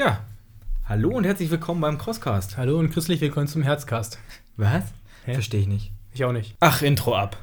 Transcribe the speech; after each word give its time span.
Ja, 0.00 0.24
hallo 0.88 1.10
und 1.10 1.24
herzlich 1.24 1.50
willkommen 1.50 1.82
beim 1.82 1.98
Crosscast. 1.98 2.56
Hallo 2.56 2.78
und 2.78 2.90
christlich 2.90 3.20
willkommen 3.20 3.48
zum 3.48 3.60
Herzcast. 3.60 4.18
Was? 4.56 4.84
Hä? 5.26 5.34
Verstehe 5.34 5.60
ich 5.60 5.68
nicht. 5.68 5.92
Ich 6.14 6.24
auch 6.24 6.32
nicht. 6.32 6.56
Ach, 6.58 6.80
Intro 6.80 7.14
ab. 7.14 7.36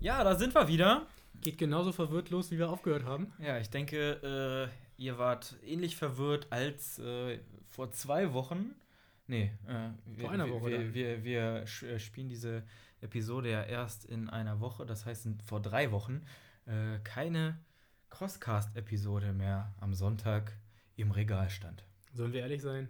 Ja, 0.00 0.24
da 0.24 0.34
sind 0.34 0.52
wir 0.56 0.66
wieder. 0.66 1.06
Geht 1.40 1.58
genauso 1.58 1.92
verwirrt 1.92 2.30
los, 2.30 2.50
wie 2.50 2.58
wir 2.58 2.68
aufgehört 2.70 3.04
haben. 3.04 3.32
Ja, 3.38 3.58
ich 3.58 3.70
denke, 3.70 4.70
äh, 4.98 5.02
ihr 5.02 5.18
wart 5.18 5.56
ähnlich 5.64 5.96
verwirrt 5.96 6.48
als 6.50 6.98
äh, 6.98 7.38
vor 7.68 7.90
zwei 7.92 8.32
Wochen. 8.32 8.74
Nee, 9.26 9.52
äh, 9.66 9.90
wir, 10.06 10.24
Vor 10.24 10.30
einer 10.30 10.46
wir, 10.46 10.52
Woche 10.54 10.70
Wir, 10.70 10.94
wir, 10.94 11.24
wir 11.24 11.66
sch- 11.66 11.86
äh, 11.86 11.98
spielen 11.98 12.28
diese 12.28 12.64
Episode 13.00 13.50
ja 13.50 13.62
erst 13.62 14.04
in 14.06 14.28
einer 14.28 14.60
Woche, 14.60 14.86
das 14.86 15.06
heißt 15.06 15.28
vor 15.44 15.60
drei 15.60 15.92
Wochen. 15.92 16.24
Äh, 16.66 16.98
keine 17.04 17.58
Crosscast-Episode 18.10 19.32
mehr 19.32 19.74
am 19.80 19.94
Sonntag 19.94 20.56
im 20.96 21.10
Regal 21.10 21.50
stand. 21.50 21.84
Sollen 22.12 22.32
wir 22.32 22.40
ehrlich 22.40 22.62
sein? 22.62 22.88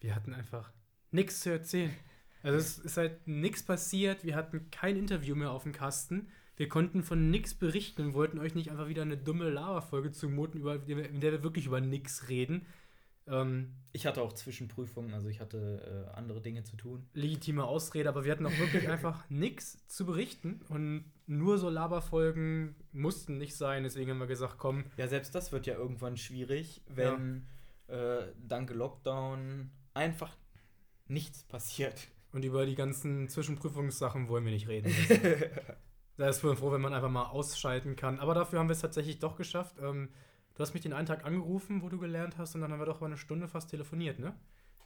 Wir 0.00 0.14
hatten 0.14 0.32
einfach 0.32 0.72
nichts 1.10 1.40
zu 1.40 1.50
erzählen. 1.50 1.94
Also 2.42 2.56
es 2.56 2.78
ist 2.78 2.96
halt 2.96 3.26
nichts 3.26 3.62
passiert. 3.62 4.24
Wir 4.24 4.34
hatten 4.36 4.70
kein 4.70 4.96
Interview 4.96 5.34
mehr 5.34 5.50
auf 5.50 5.64
dem 5.64 5.72
Kasten. 5.72 6.28
Wir 6.60 6.68
konnten 6.68 7.02
von 7.02 7.30
nichts 7.30 7.54
berichten 7.54 8.02
und 8.02 8.12
wollten 8.12 8.38
euch 8.38 8.54
nicht 8.54 8.70
einfach 8.70 8.86
wieder 8.86 9.00
eine 9.00 9.16
dumme 9.16 9.48
Lava-Folge 9.48 10.10
zumuten, 10.10 10.60
über, 10.60 10.74
in 10.74 11.18
der 11.18 11.32
wir 11.32 11.42
wirklich 11.42 11.64
über 11.64 11.80
nichts 11.80 12.28
reden. 12.28 12.66
Ähm, 13.26 13.72
Ich 13.92 14.04
hatte 14.04 14.20
auch 14.20 14.34
Zwischenprüfungen, 14.34 15.14
also 15.14 15.30
ich 15.30 15.40
hatte 15.40 16.06
äh, 16.12 16.18
andere 16.18 16.42
Dinge 16.42 16.62
zu 16.62 16.76
tun. 16.76 17.08
legitime 17.14 17.64
Ausrede, 17.64 18.10
aber 18.10 18.26
wir 18.26 18.32
hatten 18.32 18.44
auch 18.44 18.58
wirklich 18.58 18.86
einfach 18.90 19.24
nichts 19.30 19.86
zu 19.86 20.04
berichten 20.04 20.60
und 20.68 21.10
nur 21.26 21.56
so 21.56 21.70
Laberfolgen 21.70 22.76
mussten 22.92 23.38
nicht 23.38 23.56
sein. 23.56 23.84
Deswegen 23.84 24.10
haben 24.10 24.20
wir 24.20 24.26
gesagt, 24.26 24.58
komm, 24.58 24.84
Ja, 24.98 25.08
selbst 25.08 25.34
das 25.34 25.52
wird 25.52 25.66
ja 25.66 25.76
irgendwann 25.76 26.18
schwierig, 26.18 26.82
wenn 26.88 27.46
äh, 27.86 28.24
dank 28.46 28.68
Lockdown 28.68 29.70
einfach 29.94 30.36
nichts 31.08 31.42
passiert. 31.42 32.08
Und 32.32 32.44
über 32.44 32.66
die 32.66 32.74
ganzen 32.74 33.30
Zwischenprüfungssachen 33.30 34.28
wollen 34.28 34.44
wir 34.44 34.52
nicht 34.52 34.68
reden. 34.68 34.94
da 36.20 36.28
ist 36.28 36.44
man 36.44 36.54
froh, 36.54 36.70
wenn 36.70 36.82
man 36.82 36.92
einfach 36.92 37.08
mal 37.08 37.24
ausschalten 37.24 37.96
kann. 37.96 38.20
Aber 38.20 38.34
dafür 38.34 38.58
haben 38.58 38.68
wir 38.68 38.74
es 38.74 38.80
tatsächlich 38.80 39.18
doch 39.20 39.36
geschafft. 39.36 39.76
Ähm, 39.82 40.10
du 40.54 40.62
hast 40.62 40.74
mich 40.74 40.82
den 40.82 40.92
einen 40.92 41.06
Tag 41.06 41.24
angerufen, 41.24 41.80
wo 41.80 41.88
du 41.88 41.98
gelernt 41.98 42.36
hast, 42.36 42.54
und 42.54 42.60
dann 42.60 42.70
haben 42.70 42.78
wir 42.78 42.84
doch 42.86 43.00
mal 43.00 43.06
eine 43.06 43.16
Stunde 43.16 43.48
fast 43.48 43.70
telefoniert, 43.70 44.18
ne? 44.18 44.34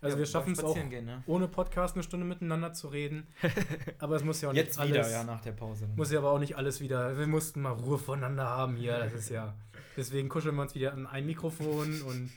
Also 0.01 0.17
Ja, 0.17 0.19
wir 0.21 0.27
schaffen 0.27 0.53
es 0.53 0.63
auch 0.63 0.75
Gehen, 0.75 1.07
ne? 1.07 1.25
ohne 1.27 1.49
Podcast 1.49 1.97
eine 1.97 2.05
Stunde 2.05 2.25
miteinander 2.25 2.73
zu 2.73 2.87
reden. 2.87 3.27
Aber 3.99 4.15
es 4.15 4.23
muss 4.23 4.41
ja 4.43 4.51
auch 4.51 4.55
Jetzt 4.55 4.79
nicht 4.79 4.89
wieder, 4.91 5.01
alles. 5.01 5.13
ja, 5.13 5.25
nach 5.25 5.41
der 5.41 5.53
Pause. 5.53 5.89
Muss 5.97 6.13
ja 6.13 6.19
aber 6.21 6.31
auch 6.31 6.39
nicht 6.39 6.57
alles 6.57 6.81
wieder. 6.81 7.19
Wir 7.19 7.27
mussten 7.27 7.63
mal 7.63 7.73
Ruhe 7.73 7.99
voneinander 7.99 8.45
haben 8.47 8.77
hier. 8.77 8.99
Das 8.99 9.13
ist 9.15 9.31
ja. 9.31 9.55
Deswegen 9.97 10.29
kuscheln 10.29 10.55
wir 10.55 10.63
uns 10.63 10.75
wieder 10.75 10.93
an 10.93 11.07
ein 11.07 11.25
Mikrofon 11.27 12.03
und 12.03 12.31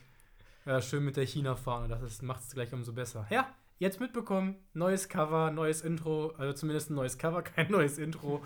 ja, 0.66 0.82
schön 0.82 1.04
mit 1.04 1.18
der 1.18 1.26
China-Fahne. 1.26 1.90
Das 1.90 2.22
macht 2.22 2.44
es 2.44 2.54
gleich 2.54 2.72
umso 2.74 2.94
besser. 2.94 3.28
Ja, 3.30 3.48
jetzt 3.80 4.00
mitbekommen. 4.00 4.56
Neues 4.74 5.08
Cover, 5.10 5.52
neues 5.52 5.82
Intro. 5.82 6.34
Also 6.38 6.54
zumindest 6.54 6.90
ein 6.90 6.96
neues 6.96 7.18
Cover, 7.18 7.42
kein 7.44 7.70
neues 7.70 7.98
Intro. 7.98 8.42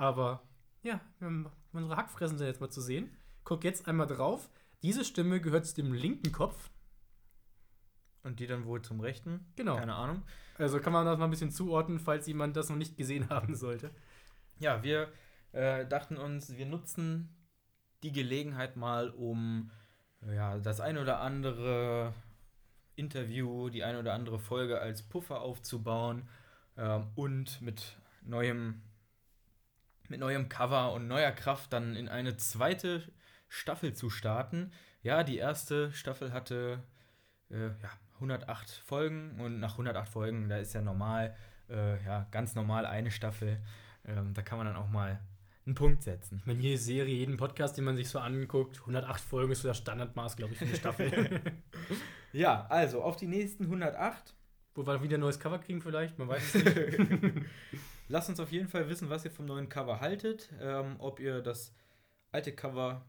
Aber 0.00 0.42
ja, 0.82 0.98
unsere 1.72 1.94
Hackfressen 1.94 2.38
sind 2.38 2.46
jetzt 2.46 2.62
mal 2.62 2.70
zu 2.70 2.80
sehen. 2.80 3.14
Guck 3.44 3.64
jetzt 3.64 3.86
einmal 3.86 4.06
drauf. 4.06 4.48
Diese 4.82 5.04
Stimme 5.04 5.42
gehört 5.42 5.66
zu 5.66 5.74
dem 5.74 5.92
linken 5.92 6.32
Kopf. 6.32 6.70
Und 8.22 8.40
die 8.40 8.46
dann 8.46 8.64
wohl 8.64 8.80
zum 8.80 9.00
Rechten? 9.00 9.52
Genau. 9.56 9.76
Keine 9.76 9.94
Ahnung. 9.94 10.22
Also 10.56 10.80
kann 10.80 10.94
man 10.94 11.04
das 11.04 11.18
mal 11.18 11.26
ein 11.26 11.30
bisschen 11.30 11.50
zuordnen, 11.50 11.98
falls 11.98 12.26
jemand 12.26 12.56
das 12.56 12.70
noch 12.70 12.76
nicht 12.76 12.96
gesehen 12.96 13.28
haben 13.28 13.54
sollte. 13.54 13.90
Ja, 14.58 14.82
wir 14.82 15.12
äh, 15.52 15.84
dachten 15.86 16.16
uns, 16.16 16.56
wir 16.56 16.64
nutzen 16.64 17.36
die 18.02 18.12
Gelegenheit 18.12 18.76
mal, 18.76 19.10
um 19.10 19.70
ja, 20.26 20.56
das 20.58 20.80
ein 20.80 20.96
oder 20.96 21.20
andere 21.20 22.14
Interview, 22.96 23.68
die 23.68 23.84
eine 23.84 23.98
oder 23.98 24.14
andere 24.14 24.38
Folge 24.38 24.80
als 24.80 25.02
Puffer 25.02 25.42
aufzubauen 25.42 26.26
ähm, 26.78 27.08
und 27.16 27.60
mit 27.60 27.98
neuem, 28.22 28.80
mit 30.10 30.20
neuem 30.20 30.48
Cover 30.48 30.92
und 30.92 31.08
neuer 31.08 31.32
Kraft 31.32 31.72
dann 31.72 31.96
in 31.96 32.08
eine 32.08 32.36
zweite 32.36 33.02
Staffel 33.48 33.94
zu 33.94 34.10
starten. 34.10 34.72
Ja, 35.02 35.24
die 35.24 35.38
erste 35.38 35.92
Staffel 35.92 36.32
hatte 36.32 36.82
äh, 37.50 37.68
ja, 37.68 37.90
108 38.14 38.70
Folgen 38.84 39.40
und 39.40 39.60
nach 39.60 39.72
108 39.72 40.08
Folgen, 40.08 40.48
da 40.48 40.58
ist 40.58 40.74
ja 40.74 40.82
normal, 40.82 41.34
äh, 41.68 42.02
ja, 42.04 42.26
ganz 42.30 42.54
normal 42.54 42.84
eine 42.84 43.10
Staffel. 43.10 43.60
Ähm, 44.04 44.34
da 44.34 44.42
kann 44.42 44.58
man 44.58 44.66
dann 44.66 44.76
auch 44.76 44.88
mal 44.88 45.20
einen 45.64 45.74
Punkt 45.74 46.02
setzen. 46.02 46.42
Meine, 46.44 46.60
jede 46.60 46.78
Serie, 46.78 47.14
jeden 47.14 47.36
Podcast, 47.36 47.76
den 47.76 47.84
man 47.84 47.96
sich 47.96 48.08
so 48.08 48.18
anguckt, 48.18 48.80
108 48.80 49.20
Folgen 49.20 49.52
ist 49.52 49.62
so 49.62 49.68
das 49.68 49.78
Standardmaß, 49.78 50.36
glaube 50.36 50.52
ich, 50.52 50.58
für 50.58 50.66
eine 50.66 50.76
Staffel. 50.76 51.40
Ja, 52.32 52.66
also 52.68 53.02
auf 53.02 53.16
die 53.16 53.26
nächsten 53.26 53.64
108. 53.64 54.34
Wo 54.74 54.86
wir 54.86 55.02
wieder 55.02 55.16
ein 55.16 55.20
neues 55.20 55.40
Cover 55.40 55.58
kriegen 55.58 55.82
vielleicht, 55.82 56.16
man 56.18 56.28
weiß 56.28 56.54
es 56.54 56.64
nicht. 56.98 57.46
Lasst 58.10 58.28
uns 58.28 58.40
auf 58.40 58.50
jeden 58.50 58.66
Fall 58.66 58.88
wissen, 58.88 59.08
was 59.08 59.24
ihr 59.24 59.30
vom 59.30 59.46
neuen 59.46 59.68
Cover 59.68 60.00
haltet. 60.00 60.48
Ähm, 60.60 60.96
ob 60.98 61.20
ihr 61.20 61.40
das 61.40 61.72
alte 62.32 62.52
Cover 62.52 63.06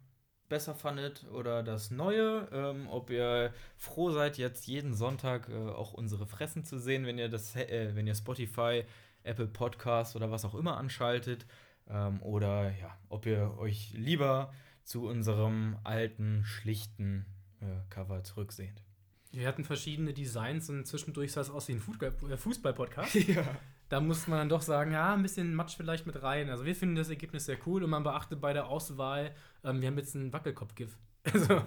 besser 0.48 0.76
fandet 0.76 1.26
oder 1.32 1.64
das 1.64 1.90
neue. 1.90 2.48
Ähm, 2.52 2.88
ob 2.88 3.10
ihr 3.10 3.52
froh 3.78 4.12
seid, 4.12 4.38
jetzt 4.38 4.68
jeden 4.68 4.94
Sonntag 4.94 5.50
äh, 5.50 5.54
auch 5.54 5.94
unsere 5.94 6.28
Fressen 6.28 6.66
zu 6.66 6.78
sehen, 6.78 7.08
wenn 7.08 7.18
ihr 7.18 7.30
das, 7.30 7.56
äh, 7.56 7.96
wenn 7.96 8.06
ihr 8.06 8.14
Spotify, 8.14 8.84
Apple 9.24 9.48
Podcast 9.48 10.16
oder 10.16 10.30
was 10.30 10.46
auch 10.46 10.54
immer 10.54 10.78
anschaltet. 10.78 11.48
Ähm, 11.90 12.22
oder 12.22 12.70
ja, 12.70 12.96
ob 13.10 13.26
ihr 13.26 13.58
euch 13.58 13.94
lieber 13.94 14.54
zu 14.84 15.08
unserem 15.08 15.78
alten, 15.84 16.44
schlichten 16.46 17.26
äh, 17.60 17.66
Cover 17.90 18.24
zurücksehnt. 18.24 18.84
Wir 19.32 19.48
hatten 19.48 19.64
verschiedene 19.64 20.14
Designs 20.14 20.70
und 20.70 20.86
zwischendurch 20.86 21.32
sah 21.32 21.42
es 21.42 21.50
aus 21.50 21.70
wie 21.70 21.74
ein 21.74 22.30
äh, 22.30 22.38
Fußball-Podcast. 22.38 23.16
ja. 23.28 23.44
Da 23.92 24.00
musste 24.00 24.30
man 24.30 24.40
dann 24.40 24.48
doch 24.50 24.62
sagen, 24.62 24.94
ja, 24.94 25.14
ein 25.14 25.22
bisschen 25.22 25.54
Matsch 25.54 25.76
vielleicht 25.76 26.06
mit 26.06 26.24
rein. 26.24 26.50
Also 26.50 26.64
wir 26.66 26.76
finden 26.76 26.96
das 26.96 27.10
Ergebnis 27.10 27.46
sehr 27.46 27.58
cool 27.66 27.84
und 27.84 27.90
man 27.90 28.04
beachtet 28.04 28.40
bei 28.40 28.54
der 28.54 28.68
Auswahl, 28.68 29.36
ähm, 29.66 29.82
wir 29.82 29.90
haben 29.90 29.98
jetzt 29.98 30.16
einen 30.16 30.32
Wackelkopf-GIF. 30.34 30.98
Also, 31.34 31.62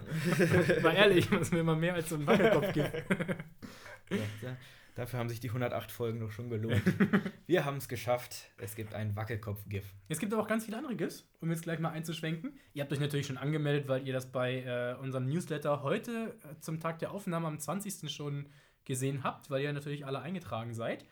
mal 0.82 0.94
ehrlich, 0.96 1.30
was 1.30 1.52
will 1.52 1.62
man 1.62 1.78
mehr 1.78 1.94
als 1.94 2.08
so 2.08 2.16
ein 2.16 2.26
Wackelkopf-GIF? 2.26 2.90
Ja, 4.10 4.16
da- 4.42 4.56
dafür 4.94 5.18
haben 5.18 5.28
sich 5.28 5.40
die 5.40 5.48
108 5.48 5.90
Folgen 5.92 6.20
doch 6.20 6.30
schon 6.30 6.48
gelohnt. 6.50 6.82
Wir 7.46 7.64
haben 7.64 7.76
es 7.76 7.88
geschafft. 7.88 8.50
Es 8.58 8.74
gibt 8.74 8.94
ein 8.94 9.14
Wackelkopf-GIF. 9.16 9.84
Es 10.08 10.18
gibt 10.18 10.32
aber 10.32 10.42
auch 10.42 10.48
ganz 10.48 10.64
viele 10.64 10.76
andere 10.78 10.96
GIFs, 10.96 11.26
um 11.40 11.50
jetzt 11.50 11.62
gleich 11.62 11.78
mal 11.78 11.90
einzuschwenken. 11.90 12.58
Ihr 12.72 12.82
habt 12.82 12.92
euch 12.92 13.00
natürlich 13.00 13.26
schon 13.26 13.36
angemeldet, 13.38 13.86
weil 13.88 14.06
ihr 14.06 14.12
das 14.14 14.30
bei 14.32 14.62
äh, 14.62 14.94
unserem 15.00 15.26
Newsletter 15.26 15.82
heute 15.82 16.36
äh, 16.42 16.58
zum 16.60 16.80
Tag 16.80 16.98
der 17.00 17.12
Aufnahme 17.12 17.46
am 17.48 17.58
20. 17.58 18.10
schon 18.10 18.46
gesehen 18.84 19.24
habt, 19.24 19.50
weil 19.50 19.62
ihr 19.62 19.72
natürlich 19.72 20.04
alle 20.06 20.20
eingetragen 20.20 20.74
seid. 20.74 21.04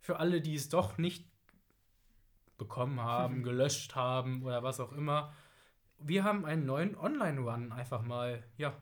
Für 0.00 0.18
alle, 0.18 0.40
die 0.40 0.54
es 0.54 0.68
doch 0.68 0.98
nicht 0.98 1.26
bekommen 2.58 3.00
haben, 3.00 3.42
gelöscht 3.42 3.94
haben 3.94 4.42
oder 4.42 4.62
was 4.62 4.80
auch 4.80 4.92
immer. 4.92 5.32
Wir 5.98 6.24
haben 6.24 6.44
einen 6.44 6.66
neuen 6.66 6.96
Online-Run 6.96 7.72
einfach 7.72 8.02
mal, 8.02 8.42
ja, 8.56 8.74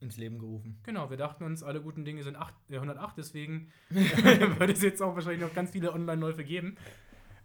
Ins 0.00 0.16
Leben 0.16 0.40
gerufen. 0.40 0.80
genau. 0.82 1.10
Wir 1.10 1.16
dachten 1.16 1.44
uns, 1.44 1.62
alle 1.62 1.80
guten 1.80 2.04
Dinge 2.04 2.24
sind 2.24 2.34
acht, 2.34 2.54
äh, 2.68 2.74
108, 2.74 3.16
deswegen 3.18 3.70
würde 3.88 4.72
es 4.72 4.82
jetzt 4.82 5.00
auch 5.00 5.14
wahrscheinlich 5.14 5.42
noch 5.42 5.54
ganz 5.54 5.70
viele 5.70 5.92
Online-Läufe 5.92 6.42
geben. 6.42 6.76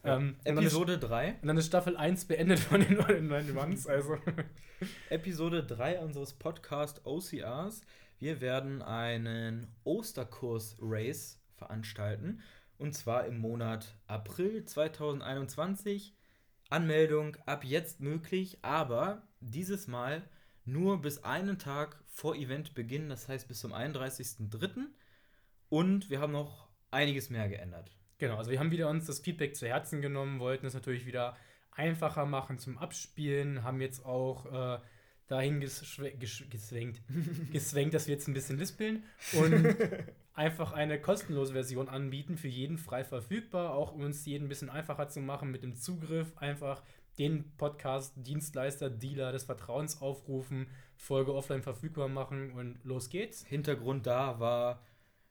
Ähm, 0.03 0.37
Episode 0.43 0.97
3. 0.97 1.37
und 1.41 1.47
dann 1.47 1.57
ist 1.57 1.67
Staffel 1.67 1.95
1 1.97 2.25
beendet 2.25 2.59
von 2.59 2.81
den 2.81 2.95
neuen 2.95 3.27
neuen 3.27 3.57
Runs. 3.57 3.87
Also, 3.87 4.17
Episode 5.09 5.63
3 5.65 5.99
unseres 5.99 6.33
Podcast 6.33 7.05
OCRs. 7.05 7.81
Wir 8.19 8.41
werden 8.41 8.81
einen 8.81 9.67
Osterkurs-Race 9.83 11.39
veranstalten. 11.57 12.41
Und 12.77 12.93
zwar 12.93 13.25
im 13.25 13.39
Monat 13.39 13.95
April 14.07 14.63
2021. 14.63 16.13
Anmeldung 16.69 17.37
ab 17.45 17.63
jetzt 17.63 18.01
möglich, 18.01 18.59
aber 18.61 19.23
dieses 19.39 19.87
Mal 19.87 20.23
nur 20.65 21.01
bis 21.01 21.23
einen 21.23 21.57
Tag 21.57 22.03
vor 22.07 22.35
Eventbeginn, 22.35 23.09
das 23.09 23.27
heißt 23.27 23.47
bis 23.47 23.59
zum 23.59 23.73
31.03. 23.73 24.87
Und 25.69 26.09
wir 26.09 26.19
haben 26.19 26.33
noch 26.33 26.67
einiges 26.91 27.29
mehr 27.29 27.47
geändert. 27.49 27.91
genau, 28.17 28.37
also 28.37 28.51
wir 28.51 28.59
haben 28.59 28.71
wieder 28.71 28.89
uns 28.89 29.05
das 29.05 29.19
Feedback 29.19 29.55
zu 29.55 29.67
Herzen 29.67 30.01
genommen, 30.01 30.39
wollten 30.39 30.65
es 30.65 30.73
natürlich 30.73 31.05
wieder 31.05 31.37
einfacher 31.71 32.25
machen 32.25 32.59
zum 32.59 32.77
Abspielen, 32.77 33.63
haben 33.63 33.81
jetzt 33.81 34.05
auch 34.05 34.45
äh, 34.45 34.79
dahin 35.27 35.59
geswenkt, 35.59 37.01
geswenkt, 37.51 37.93
dass 37.93 38.07
wir 38.07 38.13
jetzt 38.13 38.27
ein 38.27 38.33
bisschen 38.33 38.57
lispeln 38.57 39.03
und 39.33 39.75
einfach 40.33 40.71
eine 40.71 41.01
kostenlose 41.01 41.53
Version 41.53 41.89
anbieten, 41.89 42.37
für 42.37 42.47
jeden 42.47 42.77
frei 42.77 43.03
verfügbar, 43.03 43.73
auch 43.73 43.93
um 43.93 44.01
uns 44.01 44.25
jeden 44.25 44.45
ein 44.45 44.49
bisschen 44.49 44.69
einfacher 44.69 45.09
zu 45.09 45.19
machen 45.19 45.51
mit 45.51 45.63
dem 45.63 45.75
Zugriff, 45.75 46.37
einfach 46.37 46.81
den 47.17 47.51
Podcast-Dienstleister, 47.57 48.89
Dealer 48.89 49.31
des 49.31 49.45
Vertrauens 49.45 50.01
aufrufen, 50.01 50.67
Folge 50.95 51.33
offline 51.33 51.63
verfügbar 51.63 52.07
machen 52.07 52.51
und 52.51 52.77
los 52.83 53.09
geht's. 53.09 53.43
Hintergrund 53.45 54.05
da 54.05 54.39
war, 54.39 54.83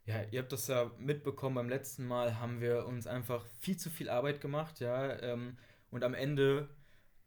ja, 0.04 0.22
ihr 0.30 0.40
habt 0.40 0.52
das 0.52 0.66
ja 0.66 0.90
mitbekommen, 0.98 1.54
beim 1.54 1.68
letzten 1.68 2.06
Mal 2.06 2.40
haben 2.40 2.60
wir 2.60 2.86
uns 2.86 3.06
einfach 3.06 3.46
viel 3.60 3.76
zu 3.76 3.90
viel 3.90 4.10
Arbeit 4.10 4.40
gemacht, 4.40 4.80
ja, 4.80 5.20
ähm, 5.20 5.56
und 5.90 6.02
am 6.02 6.14
Ende 6.14 6.68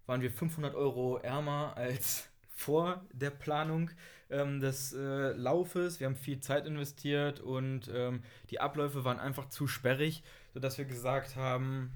waren 0.06 0.22
wir 0.22 0.32
500 0.32 0.76
Euro 0.76 1.18
ärmer 1.18 1.78
als 1.78 2.29
vor 2.60 3.06
der 3.14 3.30
Planung 3.30 3.90
ähm, 4.30 4.60
des 4.60 4.94
äh, 4.94 5.32
Laufes. 5.32 6.00
Wir 6.00 6.08
haben 6.08 6.18
viel 6.18 6.42
Zeit 6.42 6.66
investiert 6.66 7.40
und 7.40 7.90
ähm, 7.94 8.22
die 8.50 8.60
Abläufe 8.60 9.06
waren 9.06 9.18
einfach 9.20 9.48
zu 9.48 9.66
sperrig, 9.66 10.24
sodass 10.54 10.78
wir 10.78 10.84
gesagt 10.84 11.38
haben, 11.38 11.94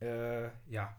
äh, 0.00 0.48
ja, 0.70 0.96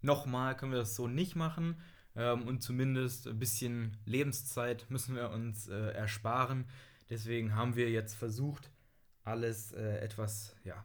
nochmal 0.00 0.56
können 0.56 0.72
wir 0.72 0.80
das 0.80 0.96
so 0.96 1.06
nicht 1.06 1.36
machen 1.36 1.80
ähm, 2.16 2.42
und 2.48 2.60
zumindest 2.60 3.28
ein 3.28 3.38
bisschen 3.38 3.96
Lebenszeit 4.04 4.86
müssen 4.90 5.14
wir 5.14 5.30
uns 5.30 5.68
äh, 5.68 5.92
ersparen. 5.92 6.66
Deswegen 7.08 7.54
haben 7.54 7.76
wir 7.76 7.88
jetzt 7.90 8.14
versucht, 8.14 8.72
alles 9.22 9.72
äh, 9.72 9.98
etwas 9.98 10.56
ja, 10.64 10.84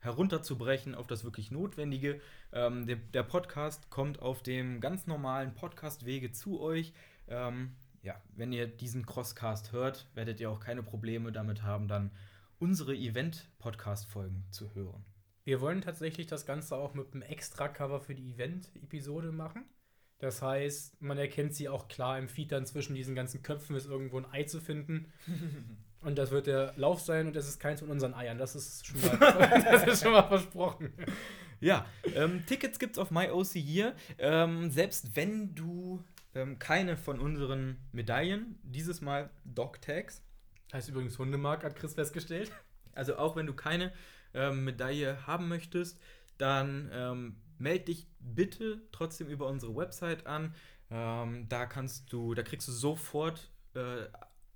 herunterzubrechen 0.00 0.94
auf 0.94 1.06
das 1.06 1.24
wirklich 1.24 1.50
Notwendige. 1.50 2.20
Ähm, 2.52 2.86
der, 2.86 2.96
der, 2.96 3.22
Podcast 3.22 3.90
kommt 3.90 4.20
auf 4.20 4.42
dem 4.42 4.80
ganz 4.80 5.06
normalen 5.06 5.54
Podcast-Wege 5.54 6.32
zu 6.32 6.60
euch. 6.60 6.92
Ähm, 7.28 7.76
ja, 8.02 8.20
wenn 8.34 8.52
ihr 8.52 8.66
diesen 8.66 9.04
Crosscast 9.04 9.72
hört, 9.72 10.08
werdet 10.14 10.40
ihr 10.40 10.50
auch 10.50 10.60
keine 10.60 10.82
Probleme 10.82 11.32
damit 11.32 11.62
haben, 11.62 11.88
dann 11.88 12.12
unsere 12.58 12.94
Event-Podcast-Folgen 12.94 14.44
zu 14.50 14.74
hören. 14.74 15.04
Wir 15.44 15.60
wollen 15.60 15.80
tatsächlich 15.80 16.26
das 16.26 16.46
Ganze 16.46 16.76
auch 16.76 16.94
mit 16.94 17.12
einem 17.12 17.22
Extra-Cover 17.22 18.00
für 18.00 18.14
die 18.14 18.32
Event-Episode 18.32 19.32
machen. 19.32 19.64
Das 20.18 20.40
heißt, 20.40 21.00
man 21.02 21.18
erkennt 21.18 21.54
sie 21.54 21.68
auch 21.68 21.88
klar 21.88 22.18
im 22.18 22.28
Feed 22.28 22.52
dann 22.52 22.64
zwischen 22.64 22.94
diesen 22.94 23.14
ganzen 23.14 23.42
Köpfen 23.42 23.76
ist 23.76 23.86
irgendwo 23.86 24.18
ein 24.18 24.26
Ei 24.32 24.44
zu 24.44 24.60
finden. 24.60 25.12
Und 26.06 26.16
das 26.16 26.30
wird 26.30 26.46
der 26.46 26.72
Lauf 26.76 27.00
sein 27.00 27.26
und 27.26 27.34
das 27.34 27.48
ist 27.48 27.58
keins 27.58 27.80
von 27.80 27.90
unseren 27.90 28.14
Eiern. 28.14 28.38
Das 28.38 28.54
ist 28.54 28.86
schon 28.86 29.00
mal, 29.00 29.18
das 29.64 29.86
ist 29.88 30.02
schon 30.04 30.12
mal 30.12 30.22
versprochen. 30.22 30.92
Ja, 31.58 31.84
ähm, 32.14 32.46
Tickets 32.46 32.78
es 32.80 32.96
auf 32.96 33.10
MyOC 33.10 33.54
hier. 33.54 33.92
Ähm, 34.16 34.70
selbst 34.70 35.16
wenn 35.16 35.56
du 35.56 36.04
ähm, 36.36 36.60
keine 36.60 36.96
von 36.96 37.18
unseren 37.18 37.78
Medaillen, 37.90 38.56
dieses 38.62 39.00
Mal 39.00 39.30
Dog 39.44 39.82
Tags. 39.82 40.22
Heißt 40.72 40.88
übrigens 40.88 41.18
Hundemark, 41.18 41.64
hat 41.64 41.74
Chris 41.74 41.94
festgestellt. 41.94 42.52
Also 42.92 43.16
auch 43.16 43.34
wenn 43.34 43.46
du 43.46 43.54
keine 43.54 43.92
ähm, 44.32 44.62
Medaille 44.64 45.26
haben 45.26 45.48
möchtest, 45.48 45.98
dann 46.38 46.88
ähm, 46.92 47.36
melde 47.58 47.86
dich 47.86 48.06
bitte 48.20 48.80
trotzdem 48.92 49.26
über 49.26 49.48
unsere 49.48 49.74
Website 49.74 50.24
an. 50.28 50.54
Ähm, 50.88 51.48
da 51.48 51.66
kannst 51.66 52.12
du, 52.12 52.32
da 52.34 52.44
kriegst 52.44 52.68
du 52.68 52.72
sofort 52.72 53.50
äh, 53.74 54.06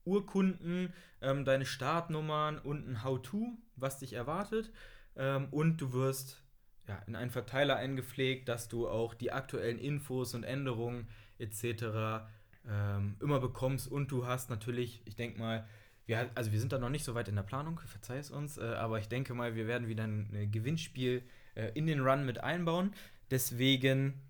Urkunden, 0.04 0.92
ähm, 1.20 1.44
deine 1.44 1.66
Startnummern 1.66 2.58
und 2.58 2.88
ein 2.88 3.04
How-To, 3.04 3.56
was 3.76 3.98
dich 3.98 4.12
erwartet. 4.12 4.72
Ähm, 5.16 5.48
und 5.50 5.80
du 5.80 5.92
wirst 5.92 6.42
ja, 6.88 6.98
in 7.06 7.16
einen 7.16 7.30
Verteiler 7.30 7.76
eingepflegt, 7.76 8.48
dass 8.48 8.68
du 8.68 8.88
auch 8.88 9.14
die 9.14 9.32
aktuellen 9.32 9.78
Infos 9.78 10.34
und 10.34 10.44
Änderungen 10.44 11.08
etc. 11.38 12.24
Ähm, 12.68 13.16
immer 13.20 13.40
bekommst. 13.40 13.90
Und 13.90 14.10
du 14.10 14.26
hast 14.26 14.50
natürlich, 14.50 15.02
ich 15.04 15.16
denke 15.16 15.38
mal, 15.38 15.66
wir, 16.06 16.30
also 16.34 16.50
wir 16.50 16.58
sind 16.58 16.72
da 16.72 16.78
noch 16.78 16.90
nicht 16.90 17.04
so 17.04 17.14
weit 17.14 17.28
in 17.28 17.36
der 17.36 17.44
Planung, 17.44 17.80
verzeih 17.86 18.18
es 18.18 18.30
uns, 18.30 18.58
äh, 18.58 18.62
aber 18.62 18.98
ich 18.98 19.08
denke 19.08 19.34
mal, 19.34 19.54
wir 19.54 19.66
werden 19.68 19.88
wieder 19.88 20.04
ein, 20.04 20.28
ein 20.32 20.50
Gewinnspiel 20.50 21.22
äh, 21.54 21.70
in 21.74 21.86
den 21.86 22.00
Run 22.00 22.26
mit 22.26 22.38
einbauen. 22.38 22.92
Deswegen 23.30 24.20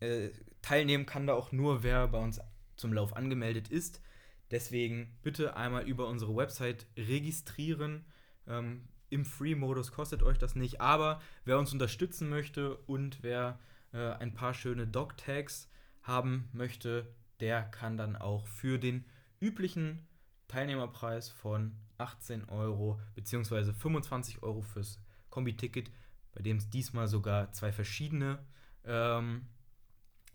äh, 0.00 0.30
teilnehmen 0.62 1.06
kann 1.06 1.26
da 1.26 1.34
auch 1.34 1.52
nur, 1.52 1.82
wer 1.82 2.08
bei 2.08 2.18
uns 2.18 2.40
zum 2.76 2.92
Lauf 2.92 3.16
angemeldet 3.16 3.68
ist. 3.68 4.02
Deswegen 4.50 5.16
bitte 5.22 5.56
einmal 5.56 5.84
über 5.84 6.08
unsere 6.08 6.34
Website 6.34 6.86
registrieren. 6.96 8.04
Ähm, 8.46 8.88
Im 9.08 9.24
Free-Modus 9.24 9.92
kostet 9.92 10.22
euch 10.22 10.38
das 10.38 10.56
nicht, 10.56 10.80
aber 10.80 11.20
wer 11.44 11.58
uns 11.58 11.72
unterstützen 11.72 12.28
möchte 12.28 12.76
und 12.76 13.22
wer 13.22 13.58
äh, 13.92 14.10
ein 14.14 14.34
paar 14.34 14.54
schöne 14.54 14.86
Dog-Tags 14.86 15.68
haben 16.02 16.48
möchte, 16.52 17.12
der 17.40 17.62
kann 17.62 17.96
dann 17.96 18.16
auch 18.16 18.46
für 18.46 18.78
den 18.78 19.04
üblichen 19.40 20.06
Teilnehmerpreis 20.48 21.28
von 21.28 21.76
18 21.98 22.48
Euro 22.48 23.00
bzw. 23.14 23.72
25 23.72 24.42
Euro 24.42 24.62
fürs 24.62 25.00
Kombi-Ticket, 25.30 25.90
bei 26.32 26.42
dem 26.42 26.56
es 26.56 26.68
diesmal 26.70 27.08
sogar 27.08 27.52
zwei 27.52 27.72
verschiedene 27.72 28.38
ähm, 28.84 29.46